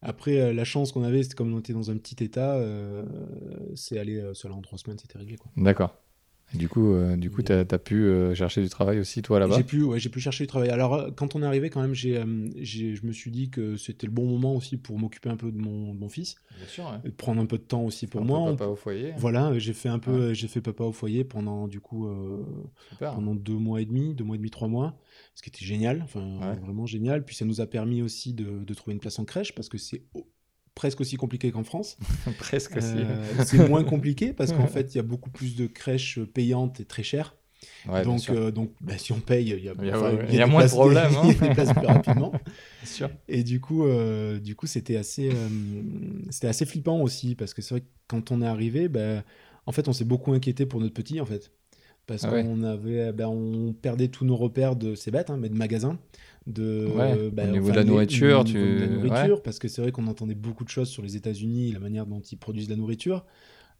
[0.01, 3.05] Après, euh, la chance qu'on avait, c'était comme on était dans un petit état, euh,
[3.75, 5.37] c'est aller euh, seul en trois semaines, c'était réglé.
[5.57, 5.97] D'accord.
[6.55, 9.57] Du coup, euh, du coup, t'as as pu euh, chercher du travail aussi toi là-bas?
[9.57, 10.71] J'ai pu, ouais, j'ai pu chercher du travail.
[10.71, 13.51] Alors, euh, quand on est arrivé, quand même, j'ai, euh, j'ai- je me suis dit
[13.51, 16.37] que c'était le bon moment aussi pour m'occuper un peu de mon, de mon fils,
[16.57, 16.85] Bien sûr.
[16.87, 16.99] ouais.
[17.05, 18.39] et de prendre un peu de temps aussi pour moi.
[18.41, 19.13] On- papa au foyer.
[19.19, 20.35] Voilà, j'ai fait un peu, Ouais.
[20.35, 22.09] j'ai fait papa au foyer pendant du coup
[22.99, 24.99] pendant deux mois et demi, deux mois et demi, trois mois,
[25.35, 27.25] ce qui était génial, enfin vraiment génial.
[27.27, 29.77] Puis ça nous a permis aussi de, de trouver une place en crèche parce que
[29.79, 30.03] c'est
[30.79, 31.99] presque aussi compliqué qu'en France.
[32.39, 32.95] Presque aussi.
[32.97, 36.79] Euh, c'est moins compliqué parce qu'en fait il y a beaucoup plus de crèches payantes
[36.81, 37.35] et très chères.
[37.89, 40.15] Ouais, donc euh, donc bah, si on paye, il y a, Il y a- enfin,
[40.15, 41.23] ouais, il il y a des moins de problèmes, hein.
[41.25, 42.31] il y a des places plus rapidement.
[42.83, 43.11] Bien sûr.
[43.27, 45.49] Et du coup, euh, du coup, c'était assez, euh,
[46.31, 49.25] c'était assez flippant aussi parce que c'est vrai que quand on est arrivé, ben,
[49.67, 51.51] en fait, on s'est beaucoup inquiété pour notre petit, en fait,
[52.07, 52.45] parce Ah ouais.
[52.45, 55.99] qu'on avait, ben, on perdait tous nos repères de, c'est bête, hein, mais de magasins,
[56.49, 60.07] de, Ouais, ben, au niveau de la nourriture, de la parce que c'est vrai qu'on
[60.07, 63.25] entendait beaucoup de choses sur les États-Unis, la manière dont ils produisent la nourriture,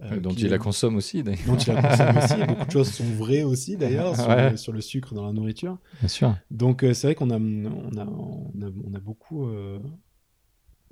[0.03, 1.41] euh, dont qui- il la consomme aussi, d'ailleurs.
[1.47, 2.47] dont il la consomme aussi.
[2.47, 4.51] Beaucoup de choses sont vraies aussi, d'ailleurs, sur, Ouais.
[4.51, 5.79] le, sur le sucre dans la nourriture.
[6.01, 6.37] Bien sûr.
[6.51, 9.47] Donc euh, c'est vrai qu'on a, on a, on a, on a beaucoup.
[9.49, 9.79] euh,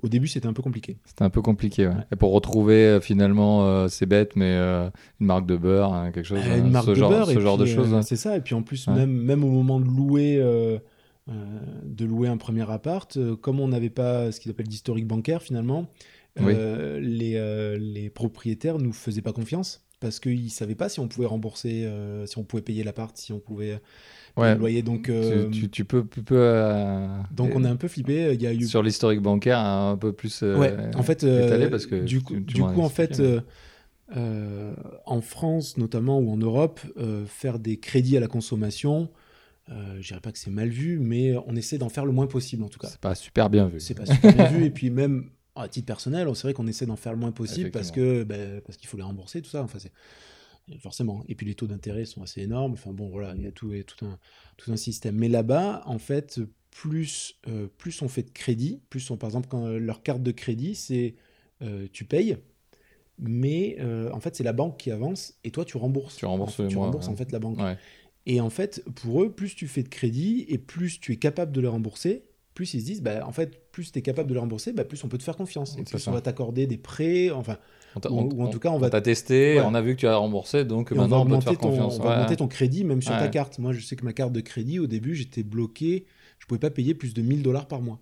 [0.03, 0.97] Au début, c'était un peu compliqué.
[1.05, 1.87] C'était un peu compliqué.
[1.87, 1.93] ouais.
[1.93, 2.01] Ouais.
[2.11, 6.11] Et pour retrouver euh, finalement, euh, c'est bête, mais euh, une marque de beurre, hein,
[6.11, 7.91] quelque chose, Euh, euh, une marque ce de genre, beurre, ce genre de choses.
[7.93, 8.01] euh, ouais.
[8.03, 8.35] c'est ça.
[8.37, 10.43] Et puis en plus, même, même au moment de louer, euh,
[10.75, 10.79] euh,
[11.27, 15.41] de louer un premier appart, euh, comme on n'avait pas ce qu'ils appellent d'historique bancaire
[15.41, 15.87] finalement,
[16.39, 16.53] Oui.
[16.55, 20.99] euh, les, euh, les propriétaires nous faisaient pas confiance parce qu'ils ne savaient pas si
[20.99, 23.79] on pouvait rembourser, euh, si on pouvait payer l'appart, si on pouvait
[24.37, 24.53] Ouais.
[24.53, 24.83] le loyer.
[24.83, 28.33] Donc, Tu- euh, tu, tu peux, tu peux euh, donc on a un peu flippé.
[28.35, 31.45] Il y a eu sur l'historique bancaire un peu plus euh, Ouais, en fait, euh,
[31.47, 33.41] étalé parce que du coup, du coup en fait, euh,
[34.15, 34.73] euh,
[35.05, 39.09] en France notamment ou en Europe, euh, faire des crédits à la consommation,
[39.69, 42.27] euh, je dirais pas que c'est mal vu, mais on essaie d'en faire le moins
[42.27, 42.87] possible en tout cas.
[42.87, 43.79] C'est pas super bien vu.
[43.79, 44.65] C'est pas super bien vu.
[44.65, 47.71] Et puis même à titre personnel, c'est vrai qu'on essaie d'en faire le moins possible
[47.71, 49.63] parce que ben, parce qu'il faut les rembourser, tout ça.
[49.63, 49.79] Enfin,
[50.79, 51.23] forcément.
[51.27, 52.73] Et puis les taux d'intérêt sont assez énormes.
[52.73, 54.17] Enfin bon, voilà, il y a tout, tout, un,
[54.57, 55.15] tout un système.
[55.15, 56.39] Mais là-bas, en fait,
[56.71, 60.31] plus, euh, plus on fait de crédit, plus on, par exemple, quand leur carte de
[60.31, 61.15] crédit, c'est
[61.61, 62.37] euh, tu payes,
[63.19, 66.17] mais euh, en fait, c'est la banque qui avance et toi, tu rembourses.
[66.17, 67.59] Tu rembourses, tu rembourses en fait la banque.
[68.29, 71.53] Et en fait, pour eux, plus tu fais de crédit et plus tu es capable
[71.53, 74.33] de les rembourser, plus ils se disent, bah, en fait, plus tu es capable de
[74.33, 75.77] les rembourser, bah, plus on peut te faire confiance.
[75.77, 77.57] Et plus on va t'accorder des prêts, enfin,
[78.09, 78.89] ou, en tout cas, on va.
[78.89, 81.49] t'a testé, on a vu que tu as remboursé, donc maintenant on, va peut te
[81.49, 81.99] faire confiance.
[81.99, 83.59] On va augmenter ton crédit même sur ta carte.
[83.59, 86.05] Moi, je sais que ma carte de crédit, au début, j'étais bloqué,
[86.39, 88.01] je pouvais pas payer plus de 1000 dollars par mois.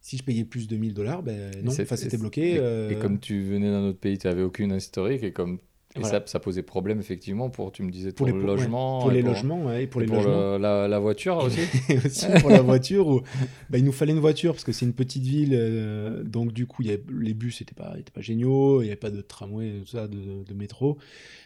[0.00, 2.54] Si je payais plus de 1000 dollars, ben non, c'était bloqué.
[2.54, 5.58] Et, euh, et, comme tu venais d'un autre pays, tu n'avais aucune historique, et comme
[5.94, 9.00] et ça, ça, posait problème effectivement pour, tu me disais, pour, les logements.
[9.00, 10.56] pour, les logements, ouais, et pour les logements.
[10.58, 11.60] la, la, voiture aussi.
[12.04, 13.20] aussi pour la voiture, où,
[13.68, 16.66] bah, il nous fallait une voiture parce que c'est une petite ville, euh, donc du
[16.66, 19.20] coup, y avait, les bus n'étaient pas, étaient pas géniaux, il n'y avait pas de
[19.20, 20.98] tramway, tout ça, de, de métro.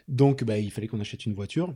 [0.08, 1.74] Donc bah, il fallait qu'on achète une voiture.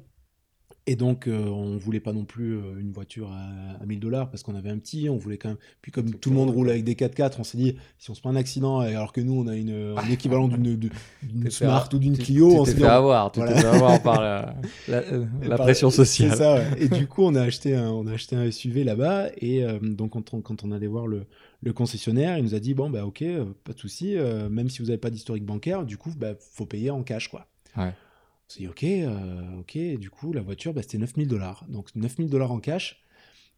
[0.86, 4.30] Et donc, on euh, on voulait pas non plus euh, une voiture à, 1000 dollars
[4.30, 5.08] parce qu'on avait un petit.
[5.08, 5.58] On voulait quand même.
[5.82, 8.20] Puis, comme tout le monde roule avec des 4x4, on s'est dit si on se
[8.20, 10.90] prend un accident, alors que nous, on a une, un équivalent d'une
[11.50, 12.60] Smart ou d'une Clio.
[12.60, 13.30] on s'est fait avoir.
[13.30, 14.54] Tu t'es fait avoir par la,
[15.42, 16.66] la, pression sociale.
[16.78, 19.28] Et du coup, on a acheté un, on a acheté un SUV là-bas.
[19.36, 21.26] Et euh, donc, quand on, quand on allait voir le,
[21.62, 23.22] le, concessionnaire, il nous a dit bon, bah, ok,
[23.64, 24.16] pas de souci.
[24.50, 27.46] même si vous n'avez pas d'historique bancaire, du coup, bah, faut payer en cash, quoi.
[27.76, 27.92] Ouais.
[28.50, 31.64] On s'est dit, ok, euh, ok, du coup, la voiture, bah, c'était 9000 dollars.
[31.68, 33.00] Donc 9000 dollars en cash,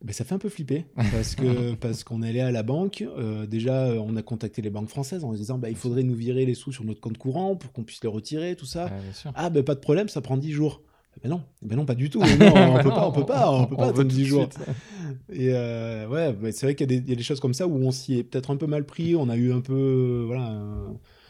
[0.05, 3.02] bah, ça fait un peu flipper parce que parce qu'on est allé à la banque.
[3.16, 6.44] Euh, déjà, on a contacté les banques françaises en disant, bah, il faudrait nous virer
[6.44, 8.90] les sous sur notre compte courant pour qu'on puisse les retirer, tout ça.
[9.35, 10.83] ah, ben pas de problème, ça prend 10 jours.
[11.22, 12.20] Ben non, ben non, pas du tout.
[12.20, 14.48] Non, on peut pas, on peut pas, on peut pas attendre 10 jours.
[15.33, 17.92] Et euh, ouais, c'est vrai qu'il y, y, a des choses comme ça où on
[17.92, 19.16] s'y est peut-être un peu mal pris.
[19.16, 20.62] On a eu un peu, voilà,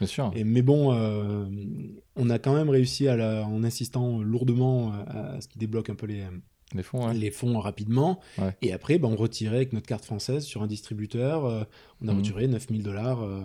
[0.03, 0.31] Bien sûr.
[0.35, 1.45] Et, mais bon, euh,
[2.15, 5.95] on a quand même réussi, à la, en insistant lourdement à, ce qui débloque un
[5.95, 6.23] peu les,
[6.75, 8.19] les fonds, les fonds rapidement.
[8.61, 11.45] Et après, ben, on retirait avec notre carte française sur un distributeur.
[11.45, 11.63] Euh,
[12.01, 12.17] on a mhm.
[12.17, 13.21] retiré 9000 dollars.
[13.21, 13.41] Euh,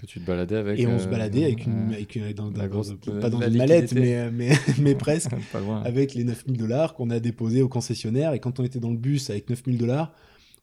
[0.00, 0.80] que tu te baladais avec.
[0.80, 1.92] Et on se baladait avec une.
[1.92, 5.30] Avec une dans, grosse, pas dans une mallette, mais, mais, mais presque.
[5.84, 8.32] avec les 9000 dollars qu'on a déposés au concessionnaire.
[8.32, 10.12] Et quand on était dans le bus avec 9000 dollars,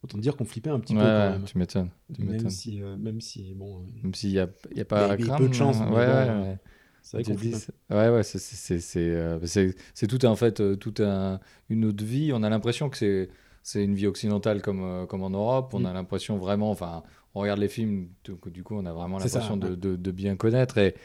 [0.01, 1.43] Autant dire qu'on flippait un petit peu quand même.
[1.43, 1.89] Tu m'étonnes.
[2.17, 3.79] Même, si, euh, même si, bon.
[3.79, 5.77] Euh, même s'il n'y a, y a pas y a, peu de chance.
[5.79, 6.57] ouais, ouais,
[7.01, 9.39] C'est vrai qu'on Ouais, ouais, euh,
[9.93, 12.31] c'est tout en fait toute un, une autre vie.
[12.33, 13.29] On a l'impression que c'est
[13.61, 15.73] c'est une vie occidentale comme, comme en Europe.
[15.73, 15.85] On mm.
[15.87, 17.03] a l'impression vraiment, enfin,
[17.35, 18.07] on regarde les films,
[18.47, 20.77] du coup, on a vraiment l'impression de, de, de, bien connaître.
[20.77, 20.95] Et,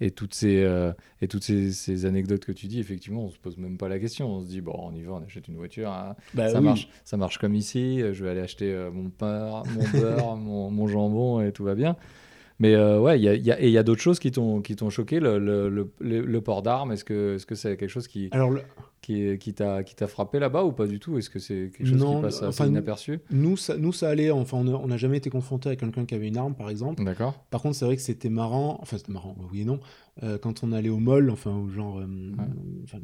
[0.00, 3.56] et toutes ces euh, et toutes ces, anecdotes que tu dis effectivement on se pose
[3.56, 4.28] même pas la question.
[4.28, 6.16] On se dit bon on y va on achète une voiture hein.
[6.34, 10.00] bah ça marche ça marche comme ici je vais aller acheter euh, mon pain mon
[10.00, 11.96] beurre mon, mon, jambon et tout va bien
[12.58, 14.30] mais euh, ouais, il y a, y a, et il y a d'autres choses qui
[14.30, 15.20] t'ont choqué.
[15.20, 15.90] Le, le, le,
[16.20, 18.52] le port d'armes, est-ce que est-ce que c'est quelque chose qui Alors,
[19.02, 21.18] qui, qui t'a frappé là-bas ou pas du tout?
[21.18, 23.20] Est-ce que c'est quelque chose qui passe assez inaperçu?
[23.30, 24.30] Nous ça nous ça allait.
[24.30, 27.04] Enfin, on n'a jamais été confronté à quelqu'un qui avait une arme, par exemple.
[27.04, 27.34] D'accord.
[27.50, 28.78] Par contre, c'est vrai que c'était marrant.
[28.80, 29.36] Enfin, c'était marrant.
[29.52, 29.80] Oui et non.
[30.22, 32.06] Euh, quand on allait au mall, enfin au genre euh,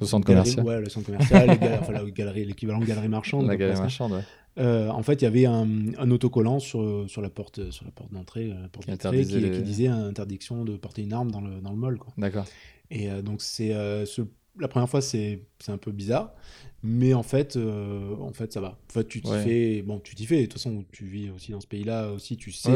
[0.01, 0.65] le centre commercial.
[0.65, 3.49] Ouais, le centre commercial, enfin, la galerie, l'équivalent galerie marchande.
[3.49, 4.13] La galerie marchande.
[4.13, 4.23] Ouais.
[4.59, 7.91] Euh, en fait, il y avait un, un, autocollant sur, sur la porte, sur la
[7.93, 11.77] porte d'entrée, euh, qui, qui, disait interdiction de porter une arme dans le, dans le
[11.77, 11.99] mall.
[12.19, 12.47] D'accord.
[12.91, 13.73] Et euh, donc, c'est
[14.59, 16.35] la première fois, c'est un peu bizarre,
[16.83, 18.79] mais en fait, en fait, ça va.
[18.91, 19.83] En fait, tu t'y fais.
[19.83, 20.39] Bon, tu t'y fais.
[20.39, 22.71] De toute façon, tu vis aussi dans ce pays-là aussi, tu sais.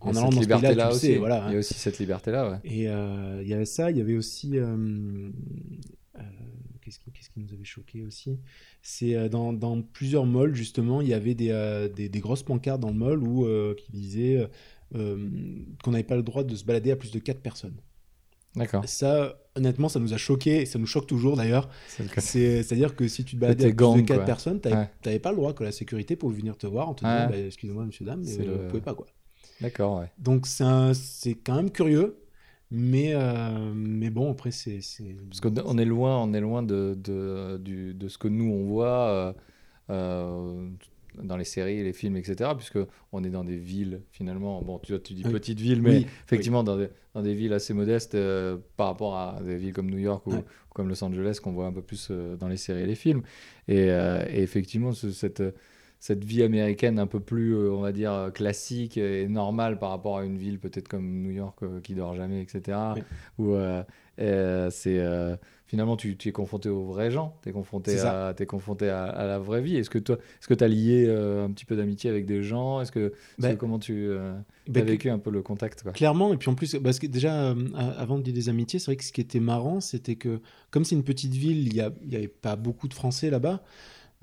[0.00, 1.16] En allant dans ce pays-là, tu sais.
[1.16, 2.60] Voilà, il y a aussi cette liberté-là.
[2.64, 3.90] Et il y avait ça.
[3.90, 4.58] Il y avait aussi.
[6.86, 8.38] Qu'est-ce qui, qui, nous avait choqué aussi
[8.80, 12.80] c'est euh, dans, dans, plusieurs malls, justement, il y avait des, euh, des, grosses pancartes
[12.80, 14.48] dans le mall où, euh, qui disaient
[14.92, 17.74] qu'on n'avait pas le droit de se balader à plus de 4 personnes.
[18.54, 18.88] D'accord.
[18.88, 21.68] Ça, honnêtement, ça nous a choqué, et ça nous choque toujours d'ailleurs.
[21.88, 25.36] C'est-à-dire que si tu te baladais à plus de 4 personnes, tu n'avais pas le
[25.36, 28.22] droit que la sécurité pouvait venir te voir en te disant bah, Excusez-moi, monsieur, dame,
[28.24, 28.94] mais vous ne pouvez pas.
[28.94, 29.06] quoi.
[29.60, 30.12] D'accord, ouais.
[30.18, 32.16] Donc c'est quand même curieux.
[32.70, 34.80] Mais, euh, mais bon, après, c'est.
[35.28, 39.08] Parce qu'on est loin, on est loin de, de, de ce que nous, on voit
[39.08, 39.32] euh,
[39.90, 40.68] euh,
[41.22, 42.50] dans les séries, les films, etc.
[42.56, 44.60] Puisqu'on est dans des villes, finalement.
[44.62, 48.16] Bon, tu, tu dis petites villes, mais effectivement, Dans, des, dans, des, villes assez modestes
[48.76, 50.34] par rapport à des villes comme New York ou,
[50.74, 53.22] comme Los Angeles, qu'on voit un peu plus dans les séries et les films.
[53.68, 55.42] Et, et effectivement, cette
[56.06, 59.90] cette vie américaine un peu plus, euh, on va dire, euh, classique et normale par
[59.90, 62.78] rapport à une ville peut-être comme New York euh, qui dort jamais, etc.
[62.94, 63.02] Oui.
[63.38, 63.82] Où euh,
[64.70, 65.00] c'est
[65.66, 69.04] finalement tu, tu es confronté aux vrais gens, tu es confronté, à, t'es confronté à,
[69.06, 69.76] à la vraie vie.
[69.76, 72.80] Est-ce que toi, est-ce que tu as lié un petit peu d'amitié avec des gens?
[72.80, 74.36] Est-ce que, Ben, que comment tu as
[74.68, 75.90] Ben, vécu un peu le contact quoi?
[75.92, 77.54] Clairement, et puis en plus, parce que déjà, a-
[77.98, 80.40] avant de dire des amitiés, c'est vrai que ce qui était marrant, c'était que,
[80.70, 81.74] comme c'est une petite ville, il
[82.08, 83.62] n'y avait pas beaucoup de Français là-bas.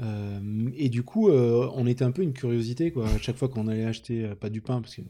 [0.02, 0.40] Euh,
[0.76, 3.08] et du coup, euh, on était un peu une curiosité, quoi.
[3.08, 5.06] À chaque fois qu'on allait acheter, euh, pas du pain, parce qu'il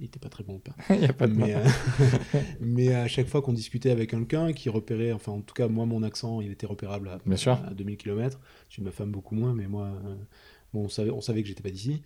[0.00, 1.54] n'était pas très bon le pain, Il y a pas de mais,
[2.60, 5.86] mais à chaque fois qu'on discutait avec quelqu'un qui repérait, enfin en tout cas moi
[5.86, 7.52] mon accent il était repérable à, Bien sûr.
[7.66, 8.38] à 2000 km,
[8.68, 9.90] je ma femme beaucoup moins, mais moi
[10.72, 12.02] bon, on, savait, on savait que j'étais pas d'ici.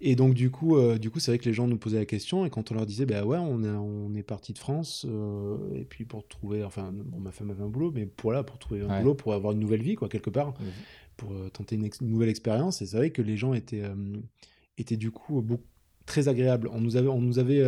[0.00, 2.44] Et donc du coup, du coup c'est vrai que les gens nous posaient la question
[2.44, 5.06] et quand on leur disait bah ouais on, a- on est parti de France
[5.74, 8.58] et puis pour trouver, enfin bon, ma femme avait un boulot, mais pour là pour
[8.58, 8.98] trouver un Ouais.
[9.00, 10.66] boulot, pour avoir une nouvelle vie quoi quelque part, Mhm.
[11.16, 12.82] Pour euh, tenter une, nouvelle expérience.
[12.82, 13.94] Et c'est vrai que les gens étaient, euh,
[14.78, 15.64] étaient du coup beaucoup,
[16.04, 16.68] très agréables.
[16.72, 17.60] On nous avait, on nous avait,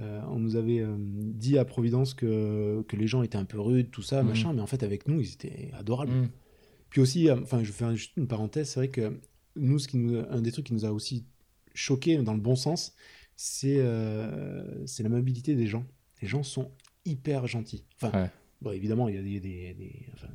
[0.00, 3.60] euh, on nous avait euh, dit à Providence que, que les gens étaient un peu
[3.60, 4.28] rudes, tout ça, Mhm.
[4.28, 6.12] machin, mais en fait avec nous ils étaient adorables.
[6.12, 6.28] Mm.
[6.90, 9.18] Puis aussi, euh, enfin je fais juste une parenthèse, c'est vrai que
[9.56, 11.26] nous, ce qui nous, un des trucs qui nous a aussi
[11.74, 12.94] choqué dans le bon sens,
[13.36, 13.82] c'est
[14.86, 15.84] c'est l'amabilité des gens.
[16.22, 16.70] Les gens sont
[17.04, 17.84] hyper gentils.
[18.00, 18.30] Enfin, Ouais.
[18.62, 20.28] bon, évidemment, il y a des, enfin,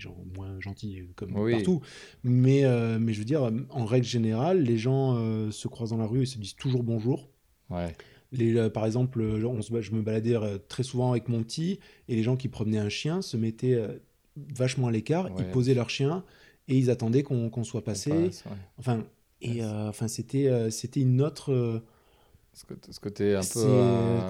[0.00, 1.52] des gens moins gentils comme Oui.
[1.52, 1.80] partout,
[2.24, 5.98] mais, euh, mais je veux dire, en règle générale, les gens euh, se croisent dans
[5.98, 7.28] la rue et se disent toujours bonjour.
[7.68, 7.94] Ouais.
[8.32, 11.28] Les, euh, par exemple, euh, on se, ba- je me baladais euh, très souvent avec
[11.28, 13.98] mon petit et les gens qui promenaient un chien se mettaient euh,
[14.54, 16.24] vachement à l'écart, ils posaient leur chien
[16.68, 18.12] et ils attendaient qu'on soit passé.
[18.12, 18.52] On passe, ouais.
[18.78, 19.04] Enfin,
[19.42, 21.52] et euh, enfin, c'était euh, c'était une autre.
[21.52, 21.80] euh,
[22.52, 22.64] Ce
[23.00, 23.46] côté, un peu.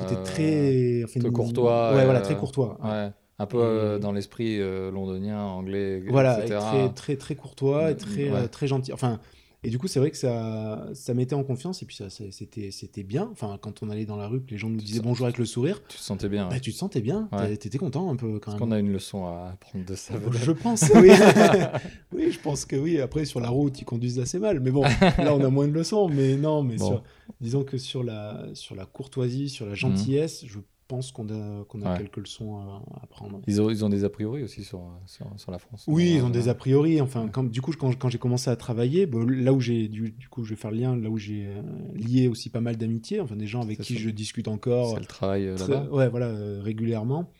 [0.00, 1.04] côté euh, très.
[1.04, 1.94] enfin, courtois.
[1.94, 2.78] Ouais, voilà, euh, très courtois.
[2.82, 3.10] Ouais.
[3.42, 6.60] Un peu euh, dans l'esprit euh, londonien, anglais, Voilà, et etc.
[6.60, 8.36] très, très, très courtois et très, Ouais.
[8.36, 8.92] euh, très gentil.
[8.92, 9.18] Enfin,
[9.62, 12.24] et du coup, c'est vrai que ça, ça mettait en confiance et puis ça, ça-
[12.30, 13.28] c'était, c'était bien.
[13.32, 15.44] Enfin, quand on allait dans la rue, que les gens nous disaient bonjour avec le
[15.46, 16.48] sourire, Tu te sentais bien.
[16.48, 16.60] bah, ouais.
[16.60, 17.28] tu te sentais bien.
[17.32, 17.56] Ouais.
[17.56, 18.68] T'étais content un peu quand Est-ce même.
[18.68, 21.10] qu'on a une leçon à apprendre de ça Je pense, oui.
[22.12, 23.00] oui, je pense que oui.
[23.00, 24.60] Après, sur la route, ils conduisent assez mal.
[24.60, 26.08] Mais bon, là, on a moins de leçons.
[26.08, 26.86] Mais non, mais Bon.
[26.88, 27.02] sur-
[27.40, 30.58] disons que sur la, sur la courtoisie, sur la gentillesse, je
[30.90, 31.98] pense qu'on a, qu'on a Ouais.
[31.98, 33.40] quelques leçons à, à apprendre.
[33.46, 35.84] ils, ont, ils ont des a priori aussi sur, sur, sur la France.
[35.86, 37.00] Oui, ils ont des a priori.
[37.00, 40.10] Enfin, quand, du coup, quand, quand j'ai commencé à travailler, bon, là où j'ai, du,
[40.10, 41.62] du coup, je vais faire le lien, là où j'ai euh,
[41.94, 44.00] lié aussi pas mal d'amitiés, enfin des gens avec qui ça.
[44.00, 45.90] je discute encore, C'est le travail euh, très- là-bas.
[45.90, 47.30] ouais, voilà, euh, régulièrement.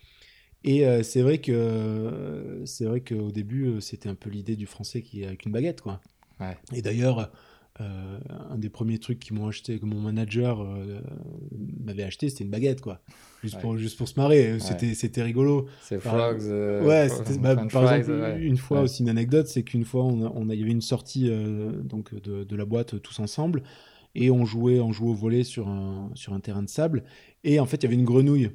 [0.64, 5.02] Et euh, c'est vrai que c'est vrai qu'au début, c'était un peu l'idée du français
[5.02, 6.00] qui est avec une baguette, quoi.
[6.38, 6.56] Ouais.
[6.74, 7.30] Et d'ailleurs,
[7.80, 8.18] euh,
[8.50, 11.00] un des premiers trucs qu'ils m'ont acheté, que mon manager euh,
[11.84, 13.00] m'avait acheté, c'était une baguette, quoi.
[13.42, 13.60] Juste, Ouais.
[13.60, 14.58] pour, juste pour se marrer.
[14.60, 15.66] C'était, c'était rigolo.
[15.82, 16.40] C'est Frogs.
[16.42, 17.08] euh, Ouais,
[17.40, 18.40] bah, par fries, exemple, ouais.
[18.40, 20.72] une fois aussi une anecdote, c'est qu'une fois on, a- on a- il y avait
[20.72, 23.62] une sortie euh, donc de, de la boîte tous ensemble
[24.14, 27.04] et on jouait, on jouait au volet sur un, sur un terrain de sable
[27.44, 28.50] et en fait il y avait une grenouille.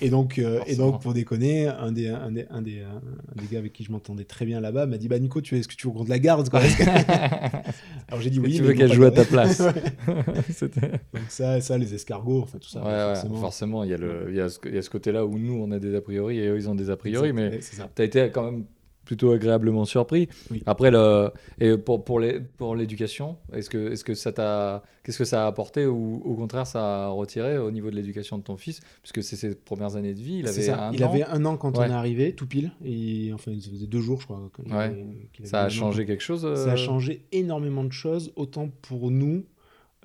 [0.00, 3.46] Et donc, euh, et donc pour déconner, un des, un, des, un, des, un des
[3.50, 5.74] gars avec qui je m'entendais très bien là-bas m'a dit Bah Nico, tu, est-ce que
[5.74, 6.60] tu veux qu'on te la garde quoi?
[8.08, 8.56] Alors j'ai dit oui.
[8.56, 9.58] tu veux qu'elle joue à ta place.
[10.08, 12.80] Donc ça, ça, les escargots, enfin tout ça.
[12.80, 13.40] ouais, ouais, forcément.
[13.40, 15.38] forcément, il y a, le, il y a ce, il y a ce côté-là où
[15.38, 17.58] nous, on a des a priori et eux, ils ont des a priori, mais
[17.94, 18.64] tu as été quand même
[19.04, 20.28] plutôt agréablement surpris.
[20.50, 20.62] Oui.
[20.66, 25.18] Après, le, et pour, pour, les, pour l'éducation, est-ce que, est-ce que ça t'a, qu'est-ce
[25.18, 28.42] que ça a apporté ou au contraire ça a retiré au niveau de l'éducation de
[28.42, 28.80] ton fils?
[29.02, 30.88] Puisque c'est ses premières années de vie, il avait ça.
[30.88, 31.10] un il an.
[31.10, 31.86] avait un an quand Ouais.
[31.86, 32.72] on est arrivé, tout pile.
[32.84, 34.40] Et enfin, il faisait deux jours, je crois.
[34.66, 34.72] Ouais.
[34.74, 35.06] avait-
[35.44, 35.68] Ça a an.
[35.70, 39.44] changé quelque chose Ça a euh, changé énormément de choses, autant pour nous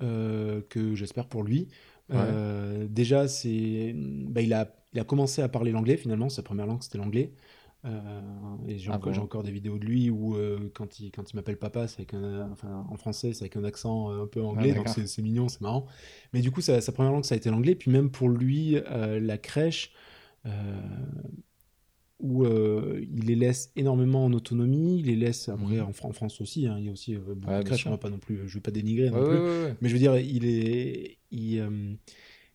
[0.02, 1.68] euh, que j'espère pour lui.
[2.12, 6.28] Euh, déjà, c'est, bah, il, a, il a commencé à parler l'anglais finalement.
[6.28, 7.30] Sa première langue, c'était l'anglais.
[7.86, 8.20] Euh,
[8.68, 11.10] et j'ai Ah encore, bon j'ai encore des vidéos de lui où euh, quand il,
[11.10, 14.24] quand il m'appelle papa, c'est avec un, enfin, en français, c'est avec un accent euh,
[14.24, 15.86] un peu anglais, donc c'est, mignon, c'est marrant.
[16.34, 17.74] Mais du coup, sa, sa première langue, ça a été l'anglais.
[17.74, 19.92] Puis même pour lui, euh, la crèche,
[22.18, 25.86] où il les laisse énormément en autonomie, il les laisse après Mhm.
[25.86, 27.90] en, Fran- en France aussi, hein, il y a aussi beaucoup Ouais, de crèches, on
[27.90, 29.76] va pas non plus, je vais pas dénigrer non plus, ouais, ouais, ouais.
[29.80, 31.60] mais je veux dire, il est, il,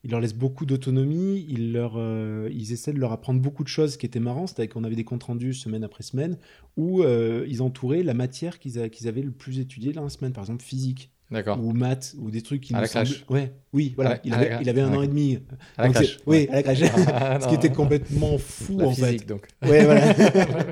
[0.05, 3.67] il leur laisse beaucoup d'autonomie, il leur, euh, ils essaient de leur apprendre beaucoup de
[3.69, 6.37] choses qui étaient marrant, c'était qu'on avait des comptes rendus semaine après semaine
[6.77, 10.43] où euh, ils entouraient la matière qu'ils avaient le plus étudiée dans la semaine, par
[10.43, 11.59] exemple physique D'accord.
[11.59, 14.59] ou maths ou des trucs qui À nous la Ouais, oui, voilà, il, avait, crèche.
[14.61, 15.39] il avait un an et demi.
[15.75, 16.19] À la crèche.
[16.27, 16.83] Oui, à la crèche.
[17.07, 17.73] Ah, Ce qui était non.
[17.75, 19.05] complètement fou La en fait.
[19.13, 19.47] physique, donc.
[19.63, 20.13] Ouais, voilà.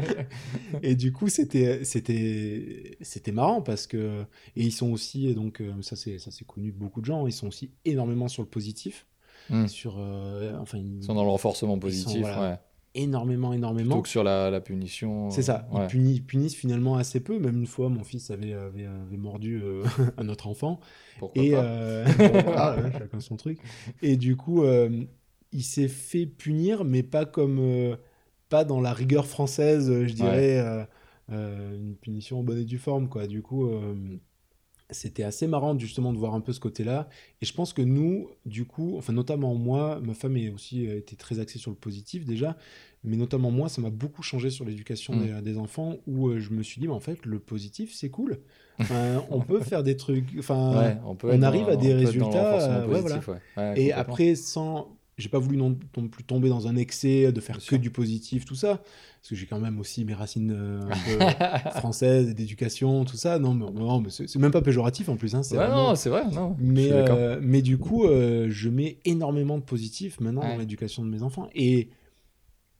[0.83, 4.21] et du coup, c'était, c'était, c'était marrant parce que,
[4.55, 7.25] et ils sont aussi, donc euh, ça c'est, ça c'est connu de beaucoup de gens,
[7.25, 9.07] ils sont aussi énormément sur le positif,
[9.49, 9.67] Hmm.
[9.67, 12.21] sur, euh, enfin, ils, Ils sont dans le renforcement sont, positif.
[12.21, 12.59] voilà, ouais.
[12.95, 13.95] énormément, énormément.
[13.95, 15.29] Donc sur la, la punition.
[15.31, 15.83] C'est ça, ouais.
[15.83, 17.39] ils, punissent, ils punissent finalement assez peu.
[17.39, 19.83] Même une fois, mon fils avait, avait, avait mordu euh,
[20.17, 20.79] un autre enfant.
[21.19, 21.63] Pourquoi Et pas?
[21.63, 22.05] euh,
[22.83, 23.59] ouais, chacun son truc.
[24.01, 24.63] Et du coup,
[25.51, 27.97] il s'est fait punir, mais pas comme
[28.49, 30.87] pas dans la rigueur française, je dirais,
[31.29, 33.27] une punition en bonne et due forme, quoi.
[33.27, 33.69] Du coup,
[34.93, 37.09] c'était assez marrant justement de voir un peu ce côté-là.
[37.41, 40.97] Et je pense que nous, du coup, enfin notamment moi, ma femme est aussi euh,
[40.97, 42.55] été très axée sur le positif déjà,
[43.03, 45.25] mais notamment moi, ça m'a beaucoup changé sur l'éducation Mm.
[45.25, 48.09] des, des enfants, où euh, je me suis dit, bah, en fait, le positif, c'est
[48.09, 48.39] cool.
[49.29, 50.29] On peut faire des trucs.
[50.39, 53.37] Enfin, Ouais, on, peut on être dans- arrive à des résultats, euh, ouais, positif, ouais.
[53.57, 54.95] Ouais, et après, sans.
[55.19, 57.79] J'ai pas voulu non, plus tomber dans un excès de faire Bien que sûr.
[57.79, 58.77] du positif, tout ça.
[59.21, 60.89] Parce que j'ai quand même aussi mes racines euh, un
[61.69, 63.37] peu françaises, et d'éducation, tout ça.
[63.37, 65.35] Non, mais, non, mais c'est même pas péjoratif en plus.
[65.35, 66.55] Hein, Ouais, vraiment- non, c'est vrai, non.
[66.59, 70.53] mais, euh, mais du coup, euh, je mets énormément de positif maintenant Ouais.
[70.53, 71.47] dans l'éducation de mes enfants.
[71.53, 71.89] Et,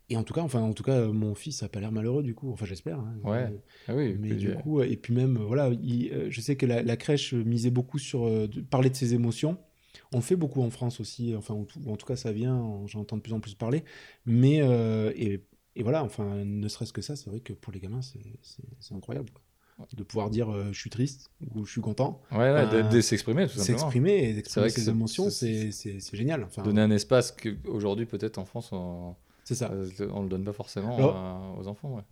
[0.10, 2.34] et en tout cas, enfin, en tout cas, mon fils a pas l'air malheureux du
[2.36, 2.52] coup.
[2.52, 3.00] Enfin, j'espère.
[3.00, 3.13] hein.
[3.24, 3.54] Ouais.
[3.88, 6.82] Ah oui, Mais du coup, et puis même, voilà, il- euh, je sais que la,
[6.82, 8.28] la crèche misait beaucoup sur
[8.72, 9.58] parler de ses émotions.
[10.13, 12.88] On le fait beaucoup en France aussi, enfin, ou, en tout cas, ça vient, on-
[12.88, 13.84] j'en entends de plus en plus parler.
[14.26, 15.43] Mais, euh, et,
[15.76, 19.30] et voilà, enfin, ne serait-ce que ça, c'est vrai que pour les gamins, c'est incroyable.
[19.32, 19.41] quoi.
[19.97, 23.47] De pouvoir dire euh, je suis triste ou je suis content, Ouais, euh, de s'exprimer,
[23.47, 23.80] tout simplement.
[23.80, 25.71] s'exprimer et C'est d'exprimer ses émotions, c'est-
[26.15, 26.43] génial.
[26.43, 29.71] Enfin, Donner un espace qu'aujourd'hui, peut-être en France, on ça.
[30.13, 31.95] on le donne pas forcément Alors- aux enfants.
[31.95, 32.04] Ouais.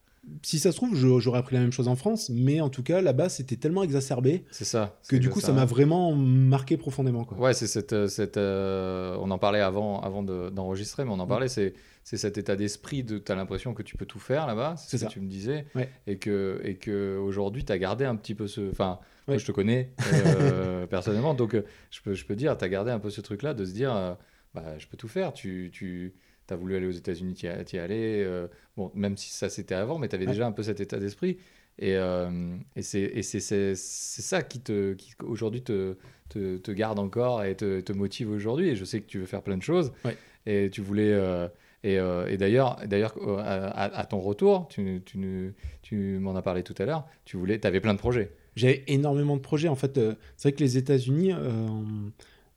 [0.44, 3.02] Si ça se trouve, j'aurais appris la même chose en France, mais en tout cas,
[3.02, 5.00] là-bas, c'était tellement exacerbé C'est ça.
[5.10, 7.24] que du coup, ça m'a vraiment marqué profondément.
[7.26, 7.40] Quoi.
[7.40, 11.20] Ouais, c'est cette, euh, cette euh, on en parlait avant, avant de- d'enregistrer, mais on
[11.20, 11.48] en parlait.
[11.48, 14.98] C'est, c'est cet état d'esprit de, t'as l'impression que tu peux tout faire là-bas, c'est
[14.98, 15.14] ce que ça.
[15.14, 15.90] tu me disais, Ouais.
[16.06, 19.40] et que, et que aujourd'hui, t'as gardé un petit peu ce, enfin, moi, Ouais.
[19.40, 21.56] je te connais euh, personnellement, donc
[21.90, 24.14] je peux, je peux dire, t'as gardé un peu ce truc-là de se dire, euh,
[24.54, 25.34] bah, je peux tout faire.
[25.34, 26.14] Tu, tu,
[26.54, 28.24] as voulu aller aux États-Unis, t'y es allé.
[28.26, 30.32] euh, bon, même si ça c'était avant, mais t'avais Ouais.
[30.32, 31.38] déjà un peu cet état d'esprit.
[31.80, 35.96] Et, euh, et c'est ça qui, te, qui aujourd'hui te,
[36.30, 38.70] te, te garde encore et te, te motive aujourd'hui.
[38.70, 39.92] Et je sais que tu veux faire plein de choses.
[40.06, 40.16] Ouais.
[40.46, 41.12] Et tu voulais.
[41.12, 41.48] euh,
[41.84, 46.76] et, euh, et d'ailleurs, d'ailleurs à, ton retour, tu, tu, tu m'en as parlé tout
[46.78, 48.32] à l'heure, tu voulais, avais plein de projets.
[48.56, 49.68] J'avais énormément de projets.
[49.68, 50.00] En fait,
[50.38, 51.32] c'est vrai que les États-Unis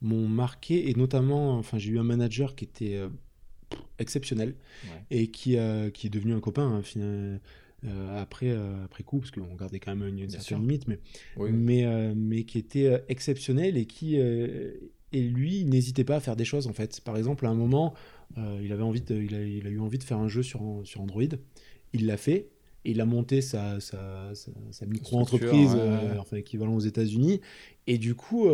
[0.01, 2.99] m'ont marqué, et notamment, enfin, j'ai eu un manager qui était
[3.99, 5.03] exceptionnel Ouais.
[5.11, 6.81] et qui, euh, qui est devenu un copain hein,
[7.83, 10.59] euh, après, euh, après coup, parce qu'on gardait quand même une, certaine sûr.
[10.59, 10.99] limite, mais,
[11.37, 11.51] Oui.
[11.51, 16.67] mais, mais qui était exceptionnel et qui, et lui, n'hésitait pas à faire des choses
[16.67, 16.99] en fait.
[17.01, 17.93] Par exemple, à un moment,
[18.37, 20.81] il avait envie, de- il, a, il a eu envie de faire un jeu sur,
[20.83, 21.23] sur Android.
[21.93, 22.49] Il l'a fait.
[22.87, 26.17] Et il a monté sa, sa, sa, sa micro-entreprise, Structure, ouais, ouais.
[26.19, 27.41] enfin équivalent aux États-Unis.
[27.87, 28.47] Et du coup,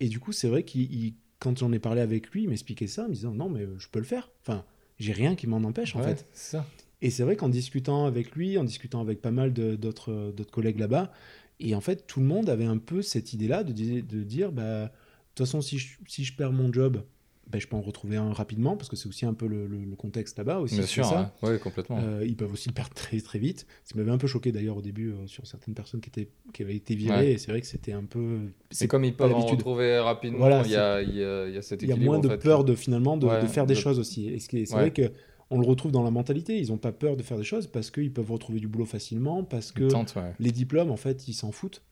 [0.00, 2.86] et du coup, c'est vrai qu'il, il- quand j'en ai parlé avec lui, il m'expliquait
[2.86, 4.30] ça, en me disant non, mais je peux le faire.
[4.42, 4.64] Enfin,
[5.00, 6.26] j'ai rien qui m'en empêche en Ouais, fait.
[6.32, 6.64] ça.
[7.00, 10.78] Et c'est vrai qu'en discutant avec lui, en discutant avec pas mal de- d'autres collègues
[10.78, 11.12] là-bas,
[11.58, 14.52] et en fait, tout le monde avait un peu cette idée-là de, di- de dire,
[14.52, 14.90] bah, de
[15.34, 17.02] toute façon, si je, si je perds mon job,
[17.50, 19.84] bah, je peux en retrouver un rapidement, parce que c'est aussi un peu le, le-
[19.84, 20.76] le contexte là-bas aussi.
[20.76, 21.34] Bien sûr, ça.
[21.42, 21.98] ouais, ouais, complètement.
[22.00, 23.66] Euh, ils peuvent aussi le perdre très très vite.
[23.84, 26.28] Ce qui m'avait un peu choqué d'ailleurs au début euh, sur certaines personnes qui, étaient,
[26.54, 27.32] qui avaient été virées, Ouais.
[27.32, 28.38] et c'est vrai que c'était un peu...
[28.70, 31.54] C'est comme ils peuvent en retrouver rapidement, Voilà, il, y a, il, y a, il
[31.54, 32.12] y a cet Il y a équilibre.
[32.12, 32.38] moins de fait.
[32.38, 34.28] peur de finalement de, Ouais, de faire des de- choses aussi.
[34.28, 35.12] Et c'est vrai que
[35.50, 36.58] on le retrouve dans la mentalité.
[36.58, 39.44] Ils n'ont pas peur de faire des choses parce qu'ils peuvent retrouver du boulot facilement,
[39.44, 40.32] parce que ouais.
[40.38, 41.82] les diplômes, en fait, ils s'en foutent.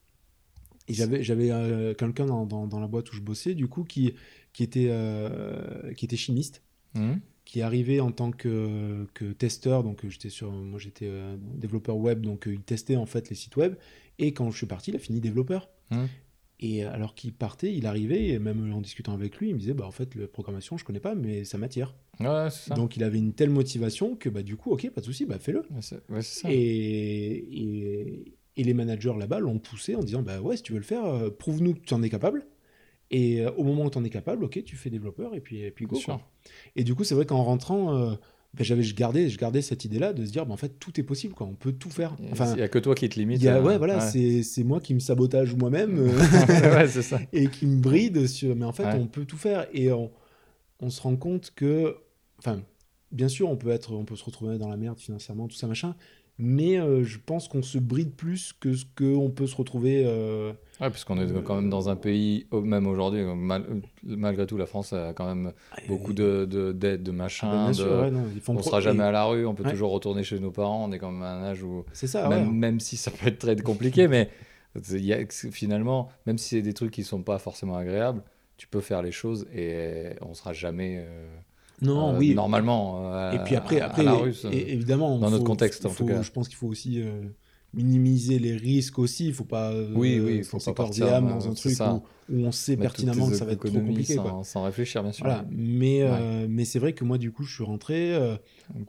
[0.89, 3.85] Et j'avais, j'avais euh, quelqu'un dans, dans, dans la boîte où je bossais, du coup,
[3.85, 4.15] qui,
[4.53, 6.63] qui, était, euh, qui était chimiste,
[6.95, 7.21] Mhm.
[7.45, 9.83] qui arrivait en tant que, que testeur.
[9.85, 13.37] Donc, j'étais sur, moi, j'étais euh, développeur web, donc euh, il testait en fait les
[13.37, 13.75] sites web.
[14.19, 15.69] Et quand je suis parti, il a fini développeur.
[15.91, 16.09] Mhm.
[16.63, 19.73] Et alors qu'il partait, il arrivait, et même en discutant avec lui, il me disait,
[19.73, 21.95] bah, en fait, la programmation, je connais pas, mais ça m'attire.
[22.21, 22.75] Ouais, c'est ça.
[22.75, 25.39] Donc, il avait une telle motivation que, bah, du coup, ok, pas de souci, bah,
[25.39, 25.61] fais-le.
[25.71, 25.81] Ouais,
[26.17, 26.53] ouais.
[26.53, 30.79] Et, et, et les managers là-bas l'ont poussé en disant bah ouais, si tu veux
[30.79, 32.45] le faire, prouve-nous que tu en es capable.
[33.11, 35.61] Et euh, au moment où tu en es capable, ok, tu fais développeur et puis,
[35.63, 35.99] et puis go.
[36.05, 36.21] Quoi.
[36.77, 38.11] Et du coup, c'est vrai qu'en rentrant, euh,
[38.55, 40.99] bah, j'avais je gardais, je gardais cette idée-là de se dire bah, en fait, tout
[41.01, 41.47] est possible, quoi.
[41.47, 42.15] on peut tout faire.
[42.21, 43.41] Il n'y a que toi qui te limite.
[43.41, 45.99] il y a, euh, ouais, voilà, c'est c'est moi qui me sabotage moi-même.
[46.49, 47.19] ouais, ça.
[47.33, 48.55] et qui me bride sur.
[48.55, 48.95] Mais en fait, Ouais.
[48.95, 50.11] on peut tout faire et on,
[50.81, 51.97] on se rend compte que,
[52.39, 52.61] enfin,
[53.11, 55.67] bien sûr, on peut être, on peut se retrouver dans la merde financièrement, tout ça
[55.67, 55.97] machin.
[56.43, 60.05] Mais euh, je pense qu'on se bride plus que ce qu'on peut se retrouver.
[60.07, 64.65] euh, Ouais, puisqu'on est quand même dans un pays, même aujourd'hui, mal- malgré tout, la
[64.65, 65.53] France a quand même
[65.89, 67.49] beaucoup de de- d'aides, de, ah machins.
[67.51, 69.45] bah, de- sûr, ouais, non, ils font on pro- sera jamais et- à la rue,
[69.45, 69.71] on peut Ouais.
[69.73, 70.83] toujours retourner chez nos parents.
[70.89, 72.55] On est quand même à un âge où, C'est ça, même, ouais.
[72.55, 74.31] même si ça peut être très compliqué, mais
[74.91, 78.23] y a, finalement, même si c'est des trucs qui sont pas forcément agréables,
[78.57, 81.05] tu peux faire les choses et on sera jamais.
[81.83, 82.35] Euh, Non, euh, oui.
[82.35, 83.13] Normalement.
[83.13, 85.91] euh, Et puis après, à après la russe, euh, évidemment, dans faut- notre contexte, en
[85.91, 86.23] faut- tout cas.
[86.23, 87.23] Je pense qu'il faut aussi euh,
[87.73, 89.29] minimiser les risques aussi.
[89.29, 92.03] Il faut pas euh, Oui, oui, il faut pas partir, euh, dans un truc où,
[92.35, 94.15] où on sait mettre pertinemment que ça va être trop compliqué.
[94.15, 94.41] Sans, Quoi.
[94.45, 95.25] sans réfléchir, bien sûr.
[95.25, 95.45] Voilà.
[95.51, 98.13] Mais, euh, mais c'est vrai que moi, du coup, je suis rentré.
[98.15, 98.37] euh,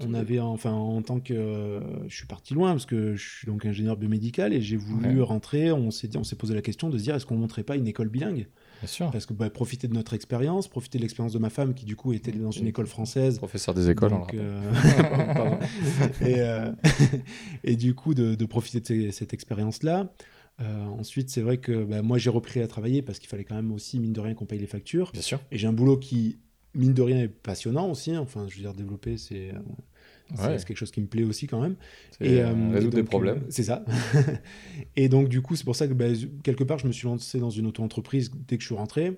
[0.05, 1.33] on avait, enfin, en tant que.
[1.33, 5.19] euh, je suis parti loin parce que je suis donc ingénieur biomédical et j'ai voulu
[5.19, 5.25] Ouais.
[5.25, 5.71] rentrer.
[5.71, 8.47] On s'est posé la question de se dire est-ce qu'on montrait pas une école bilingue?
[8.82, 9.11] Bien sûr.
[9.11, 11.95] Parce que bah, profiter de notre expérience, profiter de l'expérience de ma femme qui, du
[11.95, 13.38] coup, était dans une école française.
[13.38, 14.71] Professeur des écoles, on le Donc, euh,
[16.21, 16.71] et, euh,
[17.63, 20.11] et du coup, de, de profiter de ces- cette expérience-là.
[20.61, 23.55] Euh, ensuite, c'est vrai que bah, moi, j'ai repris à travailler parce qu'il fallait quand
[23.55, 25.11] même aussi, mine de rien, qu'on paye les factures.
[25.11, 25.39] Bien sûr.
[25.51, 26.39] Et j'ai un boulot qui,
[26.75, 28.15] mine de rien, est passionnant aussi.
[28.17, 29.90] Enfin, je veux dire, développer, c'est euh, c'est-
[30.38, 30.57] Ouais.
[30.59, 31.75] c'est quelque chose qui me plaît aussi quand même.
[32.17, 33.38] C'est, Et, euh, euh, résoudre et des problèmes.
[33.39, 33.84] euh, c'est ça.
[34.95, 36.05] et donc, du coup, c'est pour ça que bah,
[36.43, 39.17] quelque part, je me suis lancé dans une auto-entreprise dès que je suis rentré.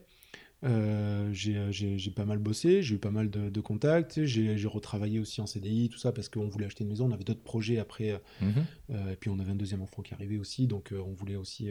[0.65, 5.19] Euh, j'ai j'ai pas mal bossé, j'ai eu pas mal de, de contacts, j'ai retravaillé
[5.19, 7.79] aussi en CDI, tout ça, parce qu'on voulait acheter une maison, on avait d'autres projets
[7.79, 8.63] après, euh, Mhm.
[8.91, 11.35] euh, et puis on avait un deuxième enfant qui arrivait aussi, donc euh, on voulait
[11.35, 11.69] aussi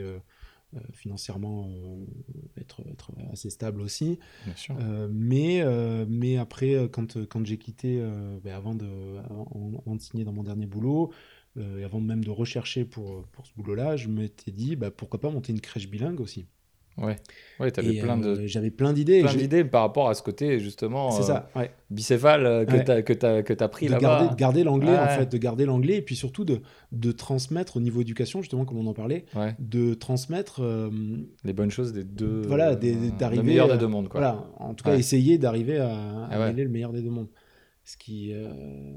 [0.74, 2.04] euh, financièrement euh,
[2.56, 4.18] être, être assez stable aussi.
[4.44, 4.76] Bien sûr.
[4.80, 5.62] Euh, mais,
[6.08, 8.02] mais après, quand, quand j'ai quitté,
[8.42, 8.86] ben, avant, de,
[9.24, 9.46] avant,
[9.84, 11.12] avant de signer dans mon dernier boulot,
[11.58, 15.30] et avant même de rechercher pour, pour ce boulot-là, je m'étais dit, bah, pourquoi pas
[15.30, 16.46] monter une crèche bilingue aussi.
[16.98, 17.16] Ouais.
[17.58, 19.22] Ouais, t'avais Et, plein de euh, J'avais plein d'idées.
[19.22, 21.70] plein d'idées par rapport à ce côté justement C'est euh, ça, ouais.
[21.90, 23.02] bicéphale euh, que Ouais.
[23.02, 24.00] que t'as que t'as pris là-bas.
[24.00, 26.60] garder, de garder l'anglais, en fait, de garder l'anglais, et puis surtout de,
[26.92, 29.24] de transmettre au niveau éducation, justement, comme on en parlait,
[29.58, 30.90] de transmettre, euh,
[31.44, 32.42] Les bonnes choses des deux.
[32.46, 34.20] Voilà, d'arriver Le meilleur des deux mondes quoi.
[34.20, 37.28] Voilà, en tout cas, essayer d'arriver à, à Ah le meilleur des deux mondes.
[37.84, 38.48] Ce qui, euh,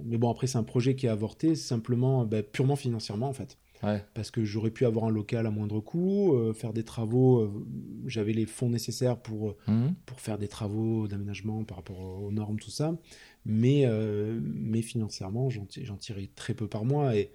[0.06, 3.58] Mais bon, après, c'est un projet qui a avorté simplement, bah, purement financièrement, en fait.
[3.86, 4.04] Ouais.
[4.14, 7.52] Parce que j'aurais pu avoir un local à moindre coût, euh, faire des travaux, euh,
[8.08, 9.94] j'avais les fonds nécessaires pour, euh, Mhm.
[10.06, 12.98] pour faire des travaux d'aménagement par rapport aux normes, tout ça.
[13.46, 17.16] Mais, euh, mais financièrement, j'en ti- j'en tirais très peu par mois.
[17.16, 17.32] Et,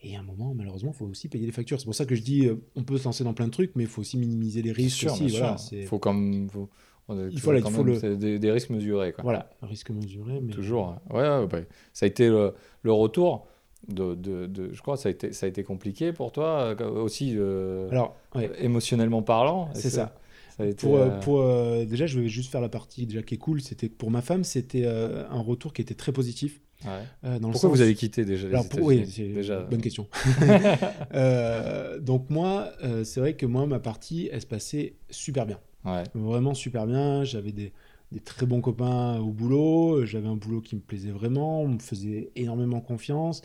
[0.00, 1.78] et à un moment, malheureusement, il faut aussi payer les factures.
[1.80, 3.82] C'est pour ça que je dis, on peut se lancer dans plein de trucs, mais
[3.84, 5.28] il faut aussi minimiser les risques sûr, aussi.
[5.28, 5.56] Voilà,
[5.86, 6.68] Faut comme faut,
[7.10, 9.24] Il faut quand il faut même, le- c'est des, des risques mesurés quoi.
[9.24, 10.40] voilà, risque mesuré.
[10.40, 10.52] Mais...
[10.52, 10.98] Toujours.
[11.10, 11.66] Ouais, ouais, ouais.
[11.92, 13.48] Ça a été le, le retour
[13.88, 16.74] de, de, de- je crois, que ça a été ça a été compliqué pour toi
[16.80, 19.70] euh, aussi euh, Alors, ouais, émotionnellement parlant.
[19.74, 20.06] c'est ça.
[20.06, 23.06] que Ça a été, Pour, euh, pour, euh, déjà, je vais juste faire la partie
[23.06, 23.60] déjà qui est cool.
[23.60, 26.60] C'était pour ma femme, c'était un retour qui était très positif.
[26.84, 26.90] ouais.
[27.22, 30.06] dans le Pourquoi sens- vous avez quitté déjà les Alors, pour- oui, déjà bonne question.
[32.00, 32.72] Donc moi,
[33.04, 35.58] c'est vrai que moi, ma partie, elle se passait super bien.
[35.84, 36.04] Ouais.
[36.14, 37.24] Vraiment super bien.
[37.24, 37.72] J'avais des,
[38.12, 40.04] des très bons copains au boulot.
[40.04, 41.62] J'avais un boulot qui me plaisait vraiment.
[41.62, 43.42] On me faisait énormément confiance.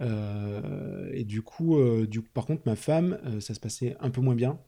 [0.00, 3.96] Euh, et du coup, euh, du coup, par contre, ma femme, euh, ça se passait
[4.00, 4.58] un peu moins bien,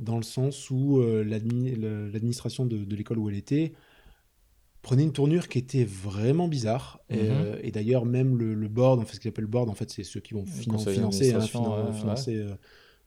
[0.00, 3.72] dans le sens où l'administration de, de l'école où elle était
[4.82, 7.00] prenait une tournure qui était vraiment bizarre.
[7.10, 9.68] Et, euh, et d'ailleurs, même le, le board, en fait, ce qu'ils appellent le board,
[9.68, 11.72] en fait, c'est ceux qui vont finan- financer, hein, finan-
[12.28, 12.54] euh,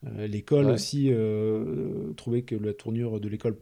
[0.05, 0.73] euh, l'école Ouais.
[0.73, 1.11] aussi,
[2.15, 3.57] trouvait que la tournure de l'école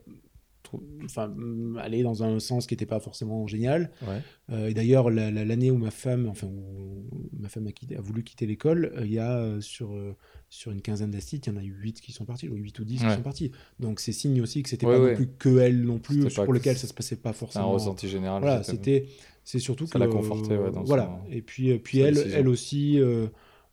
[1.05, 1.33] enfin,
[1.79, 3.91] allait dans un sens qui n'était pas forcément génial.
[4.07, 4.21] Ouais.
[4.51, 7.05] Euh, et d'ailleurs, la- la- l'année où ma femme, enfin, où
[7.39, 10.15] ma femme a, quitté- a voulu quitter l'école, euh, il y a euh, sur, euh,
[10.49, 12.79] sur une quinzaine d'assists, il y en a eu 8 qui sont partis, ou 8
[12.79, 13.09] ou 10 Ouais.
[13.09, 13.51] qui sont partis.
[13.79, 16.45] Donc c'est signe aussi que c'était Ouais, pas non plus que elle non plus, pour
[16.47, 17.71] que- lequel ça se passait pas C'est un forcément.
[17.71, 18.41] ressenti général.
[18.41, 19.05] Voilà, c'était-
[19.43, 21.19] c'est surtout Ça que l'a conforté, dans voilà.
[21.25, 22.37] son- Et puis, puis elle, décision.
[22.39, 22.99] elle aussi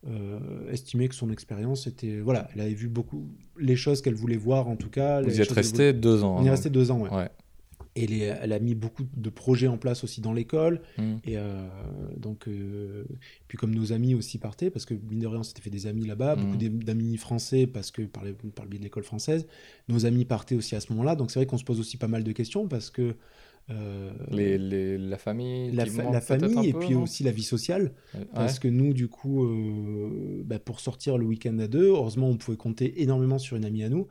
[0.06, 3.26] euh, estimait que son expérience était, voilà, elle avait vu beaucoup
[3.58, 5.22] les choses qu'elle voulait voir en tout cas.
[5.22, 6.36] Vous y êtes resté deux ans.
[6.38, 7.10] On y est hein, resté deux ans, ouais.
[7.10, 7.30] Ouais.
[7.96, 10.80] Et les- elle a mis beaucoup de projets en place aussi dans l'école.
[10.98, 11.20] Mhm.
[11.24, 11.64] Et euh,
[12.16, 13.04] donc, euh,
[13.46, 15.86] puis comme nos amis aussi partaient, parce que mine de rien, on s'était fait des
[15.86, 16.58] amis là-bas, beaucoup Mhm.
[16.58, 19.46] d'am- d'amis français, parce que par, les- par le biais de l'école française,
[19.88, 21.14] nos amis partaient aussi à ce moment-là.
[21.14, 23.14] Donc c'est vrai qu'on se pose aussi pas mal de questions, parce que
[23.70, 25.70] euh, Les, les- la famille.
[25.72, 28.26] la, fa- famille et peu, puis aussi la vie sociale, Ouais.
[28.34, 32.36] parce que nous, du coup, euh, bah, pour sortir le week-end à deux, heureusement, on
[32.36, 34.06] pouvait compter énormément sur une amie à nous.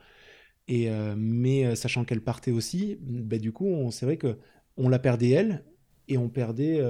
[0.68, 4.38] Et, euh, mais sachant qu'elle partait aussi, bah, du coup, c'est vrai que
[4.76, 5.64] on la perdait elle
[6.08, 6.80] et on perdait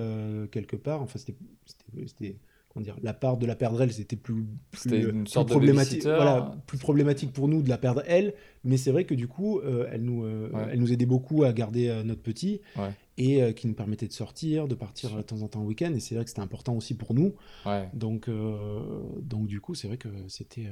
[0.51, 1.03] quelque part.
[1.03, 2.39] Enfin, c'était,
[2.83, 6.03] dire, la part de la perdre elle, c'était plus, plus, de problématique.
[6.05, 8.35] Voilà, plus problématique pour nous de la perdre elle.
[8.65, 10.69] Mais c'est vrai que du coup, euh, elle nous, euh, Ouais.
[10.73, 12.91] elle nous aidait beaucoup à garder euh, notre petit Ouais.
[13.19, 15.67] et euh, qui nous permettait de sortir, de partir euh, de temps en temps au
[15.67, 15.93] week-end.
[15.95, 17.35] Et c'est vrai que c'était important aussi pour nous.
[17.67, 17.89] Ouais.
[17.95, 18.81] Donc, euh,
[19.23, 20.67] donc du coup, c'est vrai que c'était.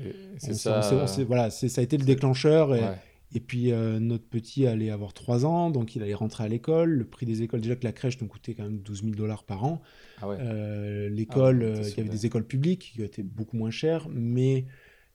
[0.00, 0.80] euh, C'est ça.
[1.26, 2.74] voilà, c'est- ça a été le déclencheur.
[2.74, 2.80] Et.
[3.34, 6.90] Et puis euh, notre petit allait avoir 3 ans, donc il allait rentrer à l'école.
[6.90, 9.44] Le prix des écoles, déjà que la crèche nous coûtait quand même 12 000 dollars
[9.44, 9.82] par an.
[10.22, 10.36] Ah ouais.
[10.40, 13.70] Euh, L'école, Ah, euh, t'es il y avait des écoles publiques qui étaient beaucoup moins
[13.70, 14.66] chères, mais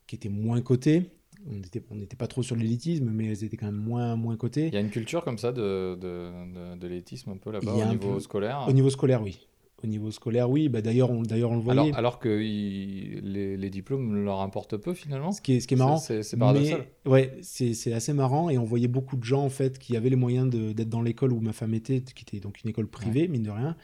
[0.08, 1.10] qui étaient moins cotées.
[1.50, 4.68] on n'était on pas trop sur l'élitisme, mais elles étaient quand même moins, moins cotées.
[4.68, 7.74] Il y a une culture comme ça de, de, de, de l'élitisme un peu là-bas
[7.74, 8.20] au niveau peu.
[8.20, 8.66] scolaire?
[8.68, 9.40] Au niveau scolaire, oui.
[9.84, 10.70] Au niveau scolaire, oui.
[10.70, 11.80] Bah, d'ailleurs, on, d'ailleurs, on le voyait.
[11.82, 15.32] Alors, alors que il- les, les diplômes leur importent peu finalement.
[15.32, 15.98] ce, qui est, ce qui est marrant.
[15.98, 16.86] C'est c'est paradoxal.
[17.06, 19.98] Mais, ouais, c'est c'est assez marrant et on voyait beaucoup de gens en fait qui
[19.98, 22.70] avaient les moyens de- d'être dans l'école où ma femme était, qui était donc une
[22.70, 23.76] école privée, mine de rien,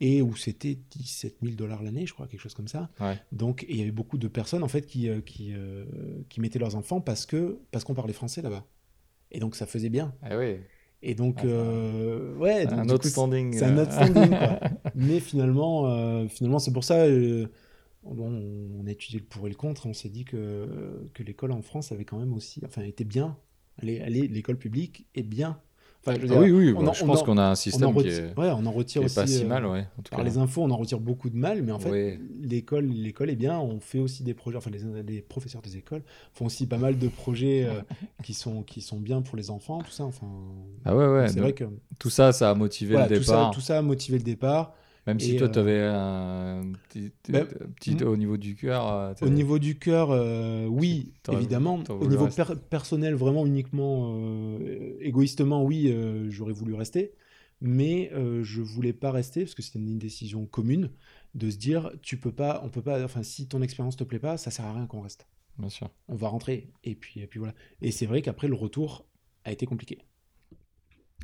[0.00, 2.88] et où c'était 17 000 dollars l'année, je crois, quelque chose comme ça.
[3.00, 3.18] Ouais.
[3.30, 5.84] Donc, il y avait beaucoup de personnes en fait qui, euh, qui, euh,
[6.28, 8.64] qui mettaient leurs enfants parce que parce qu'on parlait français là-bas.
[9.30, 10.14] Et donc ça faisait bien.
[10.30, 10.56] Eh oui,
[11.02, 13.52] Et donc, Ah, euh, ouais, donc, un du autre coup, standing.
[13.52, 13.82] c'est un euh.
[13.82, 14.60] autre standing, quoi.
[14.94, 17.48] Mais finalement, euh, finalement c'est pour ça, euh,
[18.04, 18.30] bon,
[18.80, 21.52] on a étudié le pour et le contre, et on s'est dit que, que l'école
[21.52, 23.36] en France avait quand même aussi, enfin, était bien.
[23.82, 25.60] L'école publique est bien.
[26.04, 27.44] Enfin, je veux Ah oui, oui, on bah, en- je on pense en- qu'on a
[27.44, 29.14] un système qui retire, est, ouais, on en retire aussi.
[29.14, 29.86] pas si euh, mal, ouais.
[29.98, 30.24] En tout Par cas.
[30.24, 33.58] les infos, on en retire beaucoup de mal, mais en fait, l'école, l'école est bien.
[33.60, 34.56] On fait aussi des projets.
[34.58, 36.02] Enfin, les, les professeurs des écoles
[36.34, 37.80] font aussi pas mal de projets euh,
[38.24, 40.02] qui sont qui sont bien pour les enfants, tout ça.
[40.04, 40.26] Enfin,
[40.84, 41.28] Ah ouais, ouais.
[41.28, 41.64] c'est vrai que
[42.00, 43.50] Tout ça, ça a motivé voilà, le tout ça, départ.
[43.52, 44.74] tout ça a motivé le départ.
[45.06, 47.44] Même si toi, euh, tu avais un petit, un
[47.74, 48.86] petit m- au niveau du cœur.
[48.88, 51.82] euh, Au niveau du cœur, euh, oui, évidemment.
[52.00, 54.16] Au niveau per- personnel, vraiment uniquement
[55.00, 55.94] égoïstement, oui,
[56.28, 57.12] j'aurais voulu rester.
[57.60, 58.10] Mais
[58.42, 60.90] je voulais pas rester parce que c'était une décision commune
[61.34, 64.18] de se dire, tu peux pas, on peut pas, enfin, si ton expérience te plaît
[64.18, 65.26] pas, ça sert à rien qu'on reste.
[65.58, 65.90] Bien sûr.
[66.08, 66.70] On va rentrer.
[66.84, 67.54] Et puis, et puis voilà.
[67.80, 69.06] Et c'est vrai qu'après, le retour
[69.44, 69.98] a été compliqué.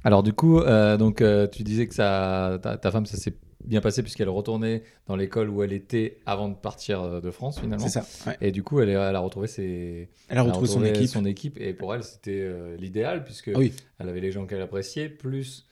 [0.05, 3.35] Alors du coup, euh, donc euh, tu disais que ça, ta, ta femme, ça s'est
[3.65, 7.61] bien passé puisqu'elle retournait dans l'école où elle était avant de partir euh, de France
[7.61, 7.87] finalement.
[7.89, 8.07] C'est ça.
[8.31, 8.37] ouais.
[8.41, 11.09] Et du coup, elle, a retrouvé ses, Elle a retrouvé son équipe.
[11.09, 13.73] son équipe, et pour elle, c'était euh, l'idéal puisque Ah oui.
[13.99, 15.67] elle avait les gens qu'elle appréciait plus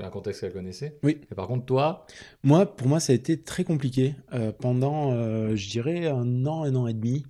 [0.00, 0.98] un contexte qu'elle connaissait.
[1.02, 1.20] Oui.
[1.30, 2.06] Et par contre, toi,
[2.44, 6.62] Moi, pour moi, ça a été très compliqué euh, pendant, euh, je dirais, un an,
[6.62, 7.24] un an et demi,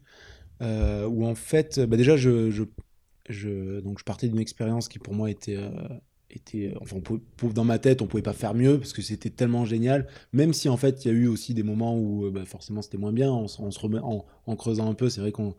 [0.61, 2.63] où en fait, bah déjà, je, je,
[3.29, 5.59] je- donc je partais d'une expérience qui pour moi était,
[6.37, 9.31] était, enfin, on pouvait- dans ma tête, on pouvait pas faire mieux parce que c'était
[9.31, 10.07] tellement génial.
[10.33, 12.83] Même si en fait, il y a eu aussi des moments où, euh, bah, forcément,
[12.83, 13.31] c'était moins bien.
[13.33, 15.55] On, se- remet, en, creusant un peu, c'est vrai qu'on on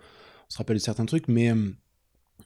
[0.49, 1.69] se rappelle de certains trucs, mais euh,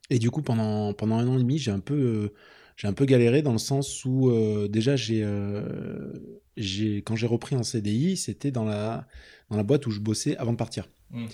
[0.10, 2.34] et du coup, pendant pendant un an et demi, j'ai un peu euh,
[2.78, 6.14] j'ai un peu galéré dans le sens où euh, déjà j'ai euh,
[6.56, 9.08] j'ai quand j'ai repris en CDI, c'était dans la
[9.50, 10.88] dans la boîte où je bossais avant de partir.
[11.12, 11.26] Mm.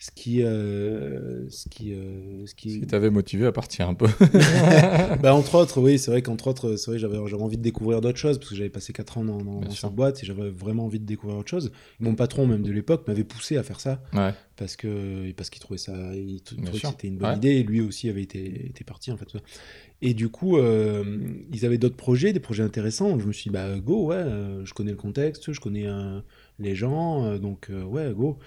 [0.00, 4.06] Ce qui euh, ce qui euh, ce ce qui t'avait motivé à partir un peu.
[5.22, 8.00] bah, entre autres, oui, c'est vrai qu'entre autres, c'est vrai, j'avais, j'avais envie de découvrir
[8.00, 11.00] d'autres choses parce que j'avais passé 4 ans dans, cette boîte et j'avais vraiment envie
[11.00, 11.72] de découvrir autre chose.
[11.98, 14.32] Mon patron, même de l'époque, m'avait poussé à faire ça ouais.
[14.56, 17.36] parce que parce qu'il trouvait ça, il trouvait que c'était une bonne Ouais.
[17.36, 19.26] idée et lui aussi avait été, été parti en fait.
[20.00, 21.04] Et du coup, euh,
[21.52, 23.18] ils avaient d'autres projets, des projets intéressants.
[23.18, 26.20] Je me suis dit, bah go, ouais, euh, je connais le contexte, je connais euh,
[26.60, 28.38] les gens, euh, donc euh, ouais, go.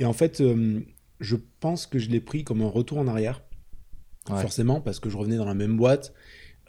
[0.00, 0.80] Et en fait, euh,
[1.20, 3.42] je pense que je l'ai pris comme un retour en arrière
[4.30, 4.42] Ouais.
[4.42, 6.12] forcément, parce que je revenais dans la même boîte.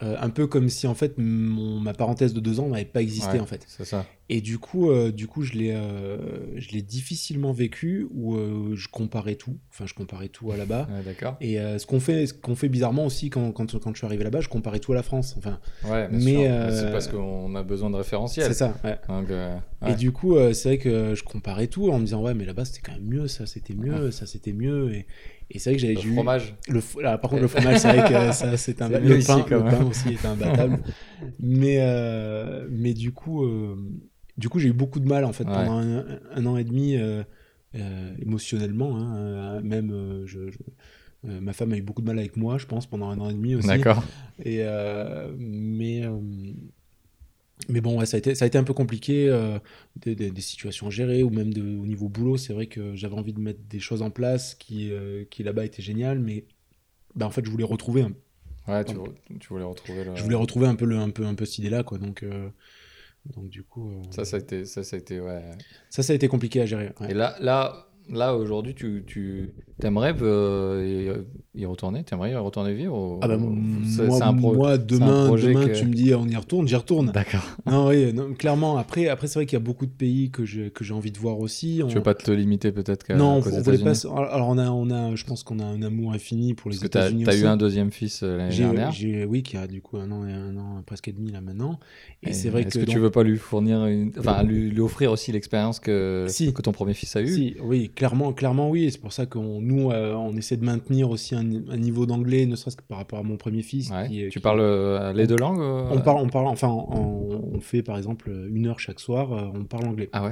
[0.02, 3.02] Euh, un peu comme si en fait mon- ma parenthèse de deux ans n'avait pas
[3.02, 3.64] existé Ouais, en fait.
[3.68, 4.06] C'est ça.
[4.32, 6.16] Et du coup, euh, du coup, je l'ai, euh,
[6.56, 8.36] je l'ai difficilement vécu où
[8.76, 9.56] je comparais tout.
[9.70, 10.86] Enfin, je comparais tout à là-bas.
[10.88, 11.36] Ouais, D'accord.
[11.40, 14.22] Et ce qu'on fait, ce qu'on fait bizarrement aussi quand, quand, quand je suis arrivé
[14.22, 15.34] là-bas, je comparais tout à la France.
[15.36, 18.46] Enfin, Ouais, Mais, C'est parce qu'on a besoin de référentiels.
[18.46, 18.74] c'est ça.
[18.84, 18.98] ouais.
[19.08, 19.28] Donc,
[19.88, 22.64] Et du coup, c'est vrai que je comparais tout en me disant ouais, mais là-bas
[22.64, 24.94] c'était quand même mieux, ça c'était mieux, ça c'était mieux.
[24.94, 25.06] Et,
[25.50, 26.54] et c'est vrai que j'avais eu- fromage.
[26.68, 29.26] Le f- là, par contre, le fromage, c'est vrai que ça, c'est un le ici,
[29.26, 29.78] pain, quand le même.
[29.78, 30.78] pain aussi est imbattable.
[31.40, 33.76] mais, euh, mais du coup, euh,
[34.36, 35.52] du coup, j'ai eu beaucoup de mal en fait Ouais.
[35.52, 37.22] pendant un, un an et demi euh,
[38.20, 38.96] émotionnellement.
[38.96, 40.58] hein, même, je, je-
[41.28, 43.28] euh, ma femme a eu beaucoup de mal avec moi, je pense, pendant un an
[43.28, 43.68] et demi aussi.
[43.68, 44.02] D'accord.
[44.42, 46.18] Et euh, mais euh,
[47.68, 49.58] mais bon, ouais, ça a été ça a été un peu compliqué, euh,
[49.96, 52.36] des, des- des situations à gérer ou même de, au niveau boulot.
[52.36, 55.64] C'est vrai que j'avais envie de mettre des choses en place qui euh, qui là-bas
[55.64, 56.44] étaient géniales, mais
[57.16, 58.12] bah, en fait, je voulais retrouver un,
[58.68, 58.94] Ouais, tu,
[59.40, 60.14] tu voulais retrouver le...
[60.16, 61.98] je voulais retrouver un peu le un peu un peu cette idée-là, quoi.
[61.98, 62.48] Donc euh,
[63.36, 65.42] donc du coup, Ça, ça a été, ça, ça a été, ouais.
[65.90, 66.90] ça, ça a été compliqué à gérer.
[67.00, 67.10] ouais.
[67.10, 69.50] Et là, là, là aujourd'hui, tu, tu
[69.82, 71.22] aimerais euh,
[71.54, 72.04] y, y retourner?
[72.04, 73.52] T'aimerais y retourner vivre ou- Ah bah, moi,
[73.84, 74.22] c'est un moi, c'est
[74.74, 77.12] un demain, projet demain que- tu me dis on y retourne, j'y retourne.
[77.12, 77.40] D'accord.
[77.66, 78.76] Non, oui, non, clairement.
[78.76, 81.12] Après, après c'est vrai qu'il y a beaucoup de pays que je- que j'ai envie
[81.12, 81.76] de voir aussi.
[81.78, 83.92] Tu On- veux pas te limiter peut-être qu'à non, on, qu'aux on voulait pas.
[84.08, 86.82] Alors, on a, on a, je pense qu'on a un amour infini pour les Parce
[86.82, 87.42] que t'as États-Unis as aussi.
[87.42, 88.92] eu un deuxième fils euh, l'année J'ai- dernière.
[88.92, 91.40] j'ai- oui, qui a du coup un an et un an, presque et demi là
[91.40, 91.78] maintenant.
[92.22, 94.12] Et, Et c'est vrai Est-ce que, que, tu donc- veux pas lui fournir une...
[94.18, 96.26] Enfin, lui, lui offrir aussi l'expérience que...
[96.28, 96.52] Si.
[96.52, 97.28] que ton premier fils a eu?
[97.28, 98.88] Si, oui, clairement, clairement oui.
[98.90, 102.46] C'est pour ça qu'on nous, euh, on essaie de maintenir aussi un, un niveau d'anglais,
[102.46, 103.90] ne serait-ce que par rapport à mon premier fils.
[103.90, 104.08] Ouais.
[104.08, 106.68] qui est- Tu qui- parles euh, les deux langues euh On parle, on parle, enfin,
[106.68, 110.08] on, on fait par exemple une heure chaque soir, on parle anglais.
[110.12, 110.30] Ah ouais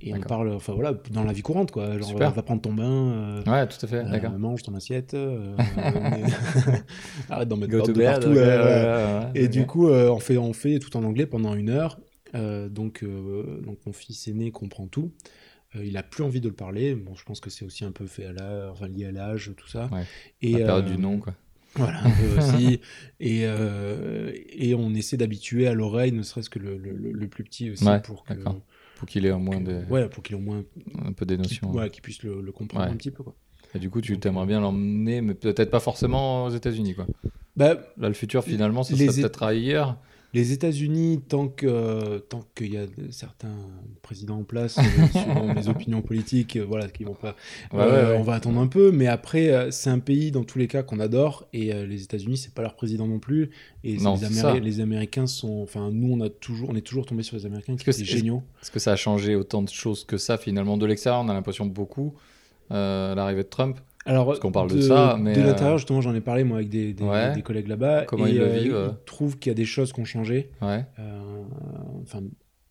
[0.00, 1.98] Et on parle, enfin voilà, dans la vie courante, quoi.
[1.98, 2.30] Genre, Super.
[2.30, 3.42] va, prendre ton bain.
[3.46, 4.38] Ouais, tout à fait, d'accord.
[4.38, 5.16] mange ton assiette.
[7.30, 8.28] Arrête d'en mettre to partout.
[8.28, 11.98] ouais, Et du coup, on, fait, on fait tout en anglais pendant une heure.
[12.34, 15.10] Donc, donc, mon fils aîné comprend tout.
[15.76, 16.94] Euh, il a plus envie de le parler.
[16.94, 19.52] Bon, je pense que c'est aussi un peu fait à l'âge, enfin, lié à l'âge,
[19.56, 19.88] tout ça.
[19.92, 20.04] Ouais.
[20.40, 21.34] Et, La période euh, du nom, quoi.
[21.74, 22.80] Voilà, un peu aussi.
[23.20, 27.28] Et, euh, et on essaie d'habituer à l'oreille, ne serait-ce que le, le- le- le
[27.28, 28.60] plus petit aussi, Ouais, pour que, d'accord.
[28.96, 29.82] Pour qu'il ait au moins des...
[29.90, 30.64] ouais, pour qu'il ait au moins
[31.04, 31.70] un peu des qu'il notions.
[31.72, 32.90] ouais, qu'il puisse le, le comprendre Ouais.
[32.92, 33.22] un petit peu.
[33.22, 33.34] Quoi.
[33.74, 37.06] Et du coup, tu t'aimerais bien l'emmener, mais peut-être pas forcément aux États-Unis, quoi.
[37.56, 39.98] Bah, Là, le futur, finalement, ça Les serait peut-être ailleurs.
[40.34, 43.54] Les États-Unis, tant que tant qu'il y a certains
[44.02, 44.82] présidents en place, euh,
[45.20, 47.34] suivant mes opinions politiques, euh, voilà, qui vont pas,
[47.72, 48.16] Ouais, euh, ouais, ouais.
[48.18, 48.90] on va attendre un peu.
[48.92, 52.02] Mais après, euh, c'est un pays dans tous les cas qu'on adore, et euh, les
[52.02, 53.48] États-Unis, c'est pas leur président non plus.
[53.84, 57.06] Et Non, les, Améri- les Américains sont, enfin, nous, on a toujours, on est toujours
[57.06, 58.42] tombé sur les Américains qui c'est- géniaux.
[58.60, 61.34] Est-ce que ça a changé autant de choses que ça, finalement De l'extérieur, on a
[61.34, 62.14] l'impression beaucoup.
[62.70, 63.78] Euh, L'arrivée de Trump.
[64.08, 66.58] Alors, Parce qu'on parle de ça, mais, de euh, l'intérieur, justement, j'en ai parlé moi
[66.58, 67.34] avec des, des, Ouais.
[67.34, 68.04] des collègues là-bas.
[68.06, 70.00] Comment et, ils le euh, vivent, euh Ils trouvent qu'il y a des choses qui
[70.00, 70.50] ont changé.
[70.62, 70.84] Ouais.
[70.98, 71.42] Euh,
[72.02, 72.22] enfin,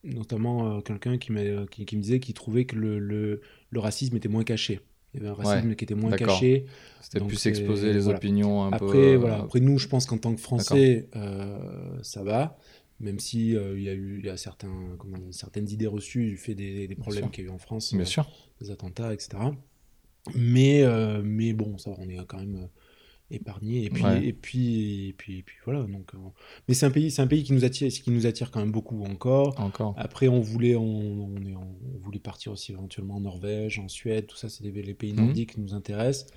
[0.03, 4.15] notamment quelqu'un qui, m'a- qui, qui me disait qu'il trouvait que le, le, le racisme
[4.17, 4.81] était moins caché.
[5.13, 6.65] Il y avait un racisme qui était moins caché.
[7.01, 8.17] C'était plus exposer les voilà.
[8.17, 8.85] opinions un peu.
[8.85, 9.37] Après, euh, voilà.
[9.39, 11.57] Après, nous, je pense qu'en tant que Français, euh,
[12.01, 12.57] ça va.
[12.99, 15.85] Même si euh, il y a eu il y a certains, comment dire, certaines idées
[15.85, 18.27] reçues du fait des, des problèmes qu'il y a eu en France, Bien euh, sûr.
[18.59, 19.37] des attentats, etc.
[20.35, 22.67] Mais, euh, mais bon, ça, on est quand même euh,
[23.31, 23.85] épargné.
[23.85, 24.25] Et puis, Ouais.
[24.25, 25.81] et puis, et puis, et puis voilà.
[25.83, 26.17] Donc, euh,
[26.67, 28.71] mais c'est un pays, c'est un pays qui nous attire, qui nous attire quand même
[28.71, 29.59] beaucoup encore.
[29.59, 29.93] Encore.
[29.97, 30.83] Après, on voulait, on,
[31.35, 34.81] on est, on voulait partir aussi éventuellement en Norvège, en Suède, tout ça, c'est des-
[34.81, 35.25] les pays Mhm.
[35.25, 36.27] nordiques qui nous intéressent.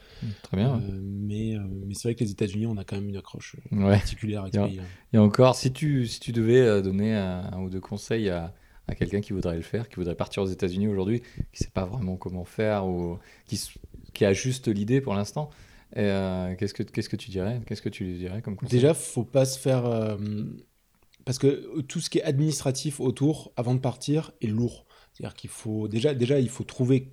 [0.43, 0.77] Très bien.
[0.77, 0.83] ouais.
[1.01, 3.93] Mais euh, mais c'est vrai que les États-Unis, on a quand même une accroche Ouais.
[3.99, 4.81] particulière avec ce pays.
[5.13, 8.55] Et encore, si tu, si tu devais donner un, un ou deux conseils à,
[8.91, 11.23] à quelqu'un qui voudrait le faire, qui voudrait partir aux États-Unis aujourd'hui,
[11.53, 15.51] qui sait pas vraiment comment faire ou qui, a juste l'idée pour l'instant,
[15.97, 17.61] euh, qu'est-ce que qu'est-ce que tu dirais?
[17.67, 18.79] Qu'est-ce que tu lui dirais comme conseil?
[18.79, 19.87] Déjà, faut pas se faire.
[19.87, 20.17] euh,
[21.25, 24.87] parce que tout ce qui est administratif autour, avant de partir, est lourd.
[25.13, 25.89] C'est-à-dire qu'il faut.
[25.89, 27.13] Déjà, déjà, il faut trouver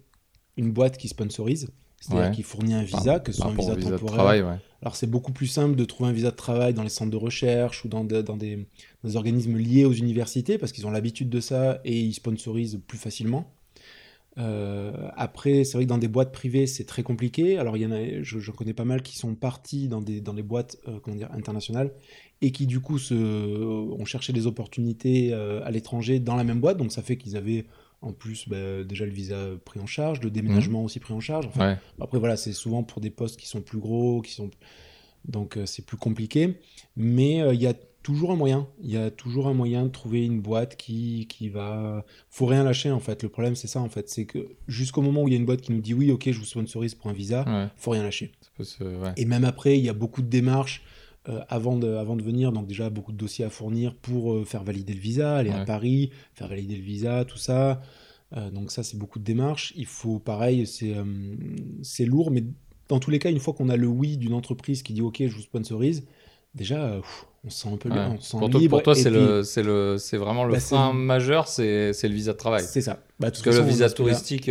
[0.56, 1.70] une boîte qui sponsorise.
[2.00, 2.36] C'est-à-dire Ouais.
[2.36, 4.06] qui fournit un visa, que ce soit un visa temporaire.
[4.06, 4.58] travail, ouais.
[4.82, 7.18] Alors, c'est beaucoup plus simple de trouver un visa de travail dans les centres de
[7.18, 8.68] recherche ou dans, dans des,
[9.16, 13.52] organismes liés aux universités parce qu'ils ont l'habitude de ça et ils sponsorisent plus facilement.
[14.38, 17.58] Euh, après, c'est vrai que dans des boîtes privées, c'est très compliqué.
[17.58, 20.34] Alors, il y en a, je, connais pas mal qui sont partis dans des, dans
[20.34, 21.92] boîtes euh, comment dire, internationales
[22.42, 26.60] et qui, du coup, se, ont cherché des opportunités euh, à l'étranger dans la même
[26.60, 26.78] boîte.
[26.78, 27.66] Donc, ça fait qu'ils avaient
[28.02, 31.48] en plus bah, déjà le visa pris en charge, le déménagement aussi pris en charge.
[31.48, 31.78] Enfin, Ouais.
[32.00, 34.50] après, voilà, c'est souvent pour des postes qui sont plus gros, qui sont...
[35.26, 36.60] donc euh, c'est plus compliqué.
[36.96, 37.74] Mais euh, il y a
[38.04, 38.68] toujours un moyen.
[38.82, 42.06] Il y a toujours un moyen de trouver une boîte qui, qui va...
[42.30, 43.24] faut rien lâcher, en fait.
[43.24, 44.08] Le problème, c'est ça, en fait.
[44.10, 46.30] C'est que jusqu'au moment où il y a une boîte qui nous dit oui, ok,
[46.32, 47.68] je vous sponsorise pour un visa, Ouais.
[47.76, 48.32] faut rien lâcher.
[48.62, 49.12] Se- ouais.
[49.18, 50.84] Et même après, il y a beaucoup de démarches
[51.30, 52.52] euh, avant, de, avant de venir.
[52.52, 55.66] Donc déjà, beaucoup de dossiers à fournir pour euh, faire valider le visa, aller à.
[55.66, 57.82] Paris, faire valider le visa, tout ça.
[58.36, 59.74] Euh, donc ça, c'est beaucoup de démarches.
[59.76, 62.44] Il faut, pareil, c'est lourd, mais
[62.88, 65.18] dans tous les cas, une fois qu'on a le oui d'une entreprise qui dit OK,
[65.20, 66.06] je vous sponsorise,
[66.56, 67.96] déjà, pff, on se sent un peu Ouais.
[67.96, 70.94] bien, on se sent Pour toi, pour toi, c'est le, c'est vraiment le Bah, frein
[70.94, 72.64] majeur, c'est, le visa de travail.
[72.66, 73.04] C'est ça.
[73.20, 74.50] Bah, Parce que le visa touristique,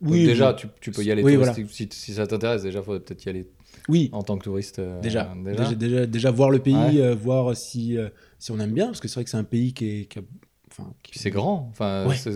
[0.00, 0.56] Oui, déjà, oui.
[0.56, 2.62] tu, tu peux y aller Oui, touristique, si, si ça t'intéresse.
[2.62, 3.46] Déjà, il faudrait peut-être y aller
[3.90, 4.78] Oui, en tant que touriste.
[4.78, 5.64] euh, déjà, déjà.
[5.64, 7.00] déjà, déjà, déjà voir le pays, Ouais.
[7.00, 9.44] euh, voir si, euh, si on aime bien, parce que c'est vrai que c'est un
[9.44, 10.04] pays qui est...
[10.06, 10.22] Qui a-
[10.70, 11.66] enfin, qui- c'est grand.
[11.72, 12.14] Enfin, Ouais.
[12.14, 12.32] c'est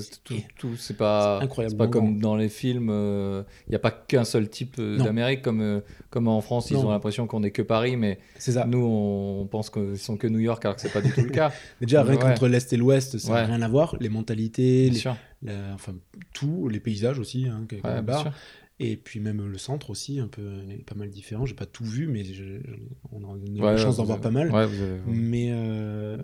[0.58, 2.90] tout, c'est pas, c'est pas comme dans les films.
[2.90, 5.80] Il n'y a pas qu'un seul type euh, d'Amérique comme, euh,
[6.10, 6.70] comme en France.
[6.72, 8.66] Ils ont l'impression qu'on n'est que Paris, mais ça.
[8.66, 11.30] nous, on pense qu'ils sont que New York, alors que c'est pas du tout le
[11.30, 11.52] cas.
[11.80, 12.18] Déjà, rien Ouais.
[12.20, 13.44] qu'entre l'Est et l'Ouest, ça n'a Ouais.
[13.46, 13.94] rien à voir.
[14.00, 15.02] Les mentalités, les-
[15.42, 15.94] la- enfin,
[16.32, 17.66] tout, les paysages aussi, hein.
[18.80, 21.46] Et puis même le centre aussi, un peu, est pas mal différent.
[21.46, 22.60] J'ai pas tout vu, mais je-
[23.12, 24.50] on a eu Ouais, la chance d'en voir pas mal.
[24.50, 26.18] Ouais, vous avez- Mais, euh,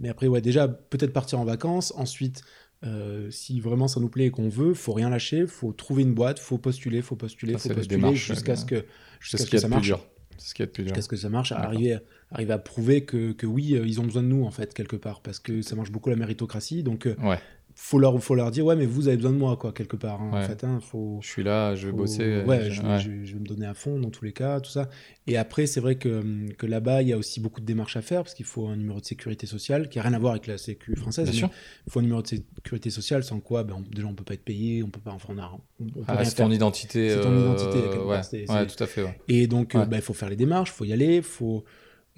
[0.00, 1.92] mais après, ouais, déjà, peut-être partir en vacances.
[1.96, 2.42] Ensuite,
[2.84, 5.46] euh, si vraiment ça nous plaît et qu'on veut, faut rien lâcher.
[5.48, 8.00] Faut trouver une boîte, faut postuler, faut postuler, Ça, faut postuler
[8.34, 8.84] jusqu'à ce que,
[9.18, 9.92] jusqu'à ce ce qu'il y que a ça marche.
[10.36, 10.88] C'est ce qu'il y a de plus dur.
[10.94, 11.98] Jusqu'à ce que ça marche, arriver,
[12.30, 14.96] arriver à prouver que, que oui, euh, ils ont besoin de nous, en fait, quelque
[14.96, 16.82] part, parce que ça marche beaucoup la méritocratie.
[16.82, 17.38] Donc, Ouais.
[17.76, 20.22] Faut leur, faut leur dire, ouais, mais vous avez besoin de moi, quoi, quelque part.
[20.22, 21.18] hein, En fait, hein, faut.
[21.22, 22.42] Je suis là, je vais faut- bosser.
[22.46, 23.00] Ouais, je- je, vais- ouais.
[23.00, 24.88] je vais- je vais me donner à fond dans tous les cas, tout ça.
[25.26, 26.22] Et après, c'est vrai que,
[26.56, 28.76] que là-bas, il y a aussi beaucoup de démarches à faire parce qu'il faut un
[28.76, 31.28] numéro de sécurité sociale qui a rien à voir avec la sécu française.
[31.30, 31.50] Bien sûr.
[31.86, 34.34] Il faut un numéro de sécurité sociale sans quoi, ben, on- déjà, on peut pas
[34.34, 35.50] être payé, on peut pas, enfin, on, a,
[35.80, 37.10] on, peut Ah, c'est ton identité.
[37.10, 39.18] C'est ton euh, identité, ouais, tout à fait.
[39.28, 41.64] Et donc, euh, il faut faire les démarches, il faut y aller, faut,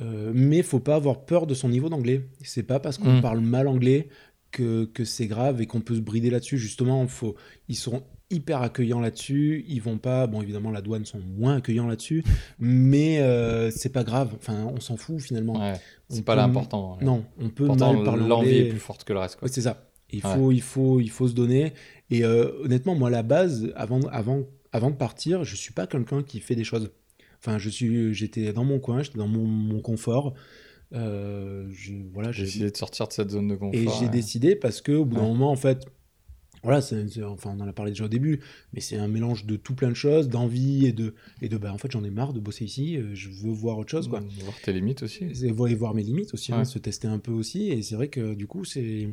[0.02, 2.26] euh, mais il faut pas avoir peur de son niveau d'anglais.
[2.42, 3.22] C'est pas parce qu'on Mm.
[3.22, 4.09] parle mal anglais
[4.57, 6.57] que, que c'est grave et qu'on peut se brider là-dessus.
[6.59, 7.34] Justement, faut,
[7.68, 9.64] ils seront hyper accueillants là-dessus.
[9.68, 12.24] Ils vont pas, bon, évidemment, la douane sont moins accueillants là-dessus,
[12.59, 14.32] mais euh, c'est pas grave.
[14.36, 15.61] Enfin, on s'en fout finalement.
[15.61, 15.78] Ouais,
[16.09, 16.98] C'est pas l'important.
[17.02, 19.40] Non, on peut Pourtant, mal parler l'envie est plus forte que le reste.
[19.42, 19.82] Ouais, c'est ça.
[20.11, 20.34] Il Ouais.
[20.34, 21.72] faut, il, faut, il faut se donner.
[22.11, 25.86] Et euh, honnêtement, moi, à la base, avant, avant, avant de partir, je suis pas
[25.86, 26.90] quelqu'un qui fait des choses.
[27.40, 30.32] Enfin, je suis, j'étais dans mon coin, j'étais dans mon, mon confort.
[30.93, 31.68] Euh,
[32.12, 33.74] voilà, J'ai j'ai décidé de sortir de cette zone de confort.
[33.74, 34.09] et j'ai ouais.
[34.09, 35.28] décidé parce que au bout d'un Ouais.
[35.28, 35.84] moment, en fait,
[36.62, 36.80] voilà,
[37.26, 38.41] enfin, on en a parlé déjà au début,
[38.72, 41.72] mais c'est un mélange de tout plein de choses, d'envie et de, et de, bah,
[41.72, 42.97] en fait, j'en ai marre de bosser ici.
[42.97, 44.20] euh, Je veux voir autre chose, quoi.
[44.43, 45.24] Voir tes limites aussi.
[45.43, 47.68] Et voir, et voir mes limites aussi, hein, se tester un peu aussi.
[47.70, 49.09] Et c'est vrai que du coup, c'est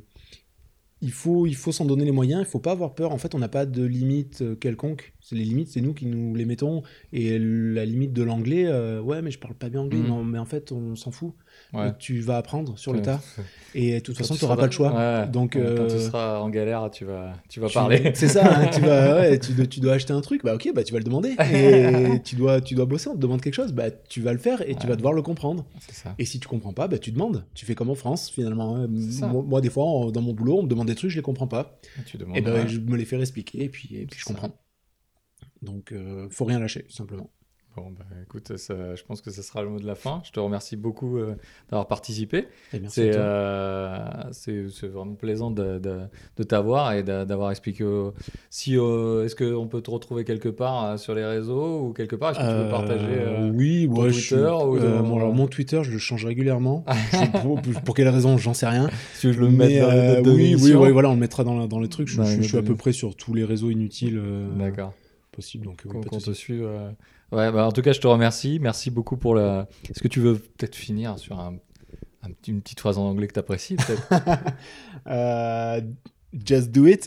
[1.01, 3.11] il faut, il faut s'en donner les moyens, il faut pas avoir peur.
[3.11, 5.13] En fait, on n'a pas de limite euh, quelconque.
[5.34, 6.82] Les limites, c'est nous qui nous les mettons.
[7.11, 9.99] Et la limite de l'anglais, euh, ouais, mais je parle pas bien anglais.
[9.99, 10.07] Mhm.
[10.07, 11.34] Non, mais en fait, on s'en fout.
[11.74, 11.91] Ouais.
[11.97, 13.19] Tu vas apprendre sur le tas.
[13.76, 14.93] Et de toute façon, tu n'auras pas le choix.
[14.93, 15.28] Ouais.
[15.28, 18.11] Donc, quand tu euh, seras en galère, tu vas, tu vas Tu- parler.
[18.15, 20.69] C'est ça, hein, tu, vas, ouais, tu, dois, tu dois acheter un truc, bah ok,
[20.76, 21.36] bah tu vas le demander.
[21.51, 24.38] Et tu dois, tu dois bosser, on te demande quelque chose, bah tu vas le
[24.38, 25.65] faire et tu vas devoir le comprendre.
[25.91, 26.13] Ça.
[26.19, 27.45] Et si tu comprends pas, bah tu demandes.
[27.55, 28.76] Tu fais comme en France finalement.
[28.76, 28.88] hein.
[28.88, 31.47] Moi, moi, des fois, dans mon boulot, on me demande des trucs, je les comprends
[31.47, 31.80] pas.
[32.05, 32.38] Tu demandes.
[32.38, 34.34] Et ben je me les fais expliquer et puis, et puis je ça.
[34.34, 34.51] comprends.
[35.63, 37.30] Donc euh, faut rien lâcher, tout simplement.
[37.76, 40.21] Bon, bah, écoute, ça- je pense que ce sera le mot de la fin.
[40.24, 41.36] Je te remercie beaucoup euh,
[41.71, 42.47] d'avoir participé.
[42.88, 44.30] C'est euh,
[44.84, 46.01] vraiment plaisant de, de,
[46.38, 47.84] de t'avoir et d'a- d'avoir expliqué.
[47.84, 48.11] euh,
[48.51, 52.32] si euh, est-ce qu'on peut te retrouver quelque part sur les réseaux ou quelque part?
[52.32, 54.76] Est-ce que tu veux partager oui, ton ouais, Twitter suis- ou
[55.15, 56.86] alors, mon Twitter, je le change régulièrement.
[57.11, 58.88] Je- pour, pour quelle raison, j'en sais rien.
[59.15, 61.43] Si je le Mais, dans les notes de oui, oui, ouais, voilà, on le mettra
[61.43, 62.07] dans, la- dans le truc.
[62.07, 64.21] Je, suis à peu près sur tous les réseaux inutiles
[64.59, 64.93] D'accord.
[65.32, 65.65] possibles.
[65.65, 66.26] Donc, oui, Qu'on souci.
[66.32, 66.69] te suive.
[67.34, 68.59] Ouais, bah, en tout cas, je te remercie.
[68.61, 69.67] Merci beaucoup pour la.
[69.89, 71.55] Est-ce que tu veux peut-être finir sur un,
[72.21, 74.07] un petit- une petite phrase en anglais que tu apprécies peut-être?
[75.07, 75.81] Euh,
[76.47, 77.05] just do it.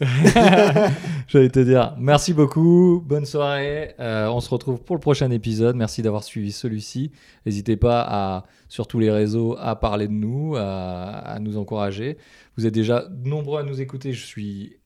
[1.28, 3.94] J'allais te dire merci beaucoup, bonne soirée.
[4.00, 5.76] Euh, on se retrouve pour le prochain épisode.
[5.76, 7.10] Merci d'avoir suivi celui-ci.
[7.46, 10.62] N'hésitez pas à, sur tous les réseaux à parler de nous, à,
[11.06, 12.18] à nous encourager.
[12.58, 14.12] Vous êtes déjà nombreux à nous écouter.
[14.12, 14.76] Je suis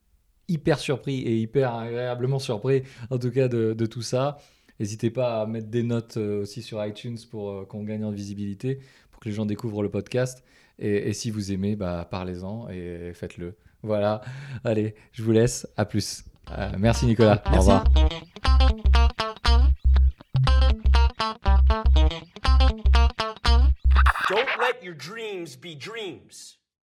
[0.49, 4.36] hyper surpris et hyper agréablement surpris, en tout cas, de, de tout ça.
[4.81, 8.11] N'hésitez pas à mettre des notes euh, aussi sur iTunes pour euh, qu'on gagne en
[8.11, 8.81] visibilité,
[9.12, 10.43] pour que les gens découvrent le podcast.
[10.78, 13.57] Et, et si vous aimez, bah, parlez-en et faites-le.
[13.83, 14.22] Voilà.
[14.64, 15.68] Allez, je vous laisse.
[15.76, 16.24] À plus.
[16.51, 17.43] Euh, merci Nicolas.
[17.53, 17.85] Au revoir.
[24.31, 26.60] Don't let your dreams be dreams.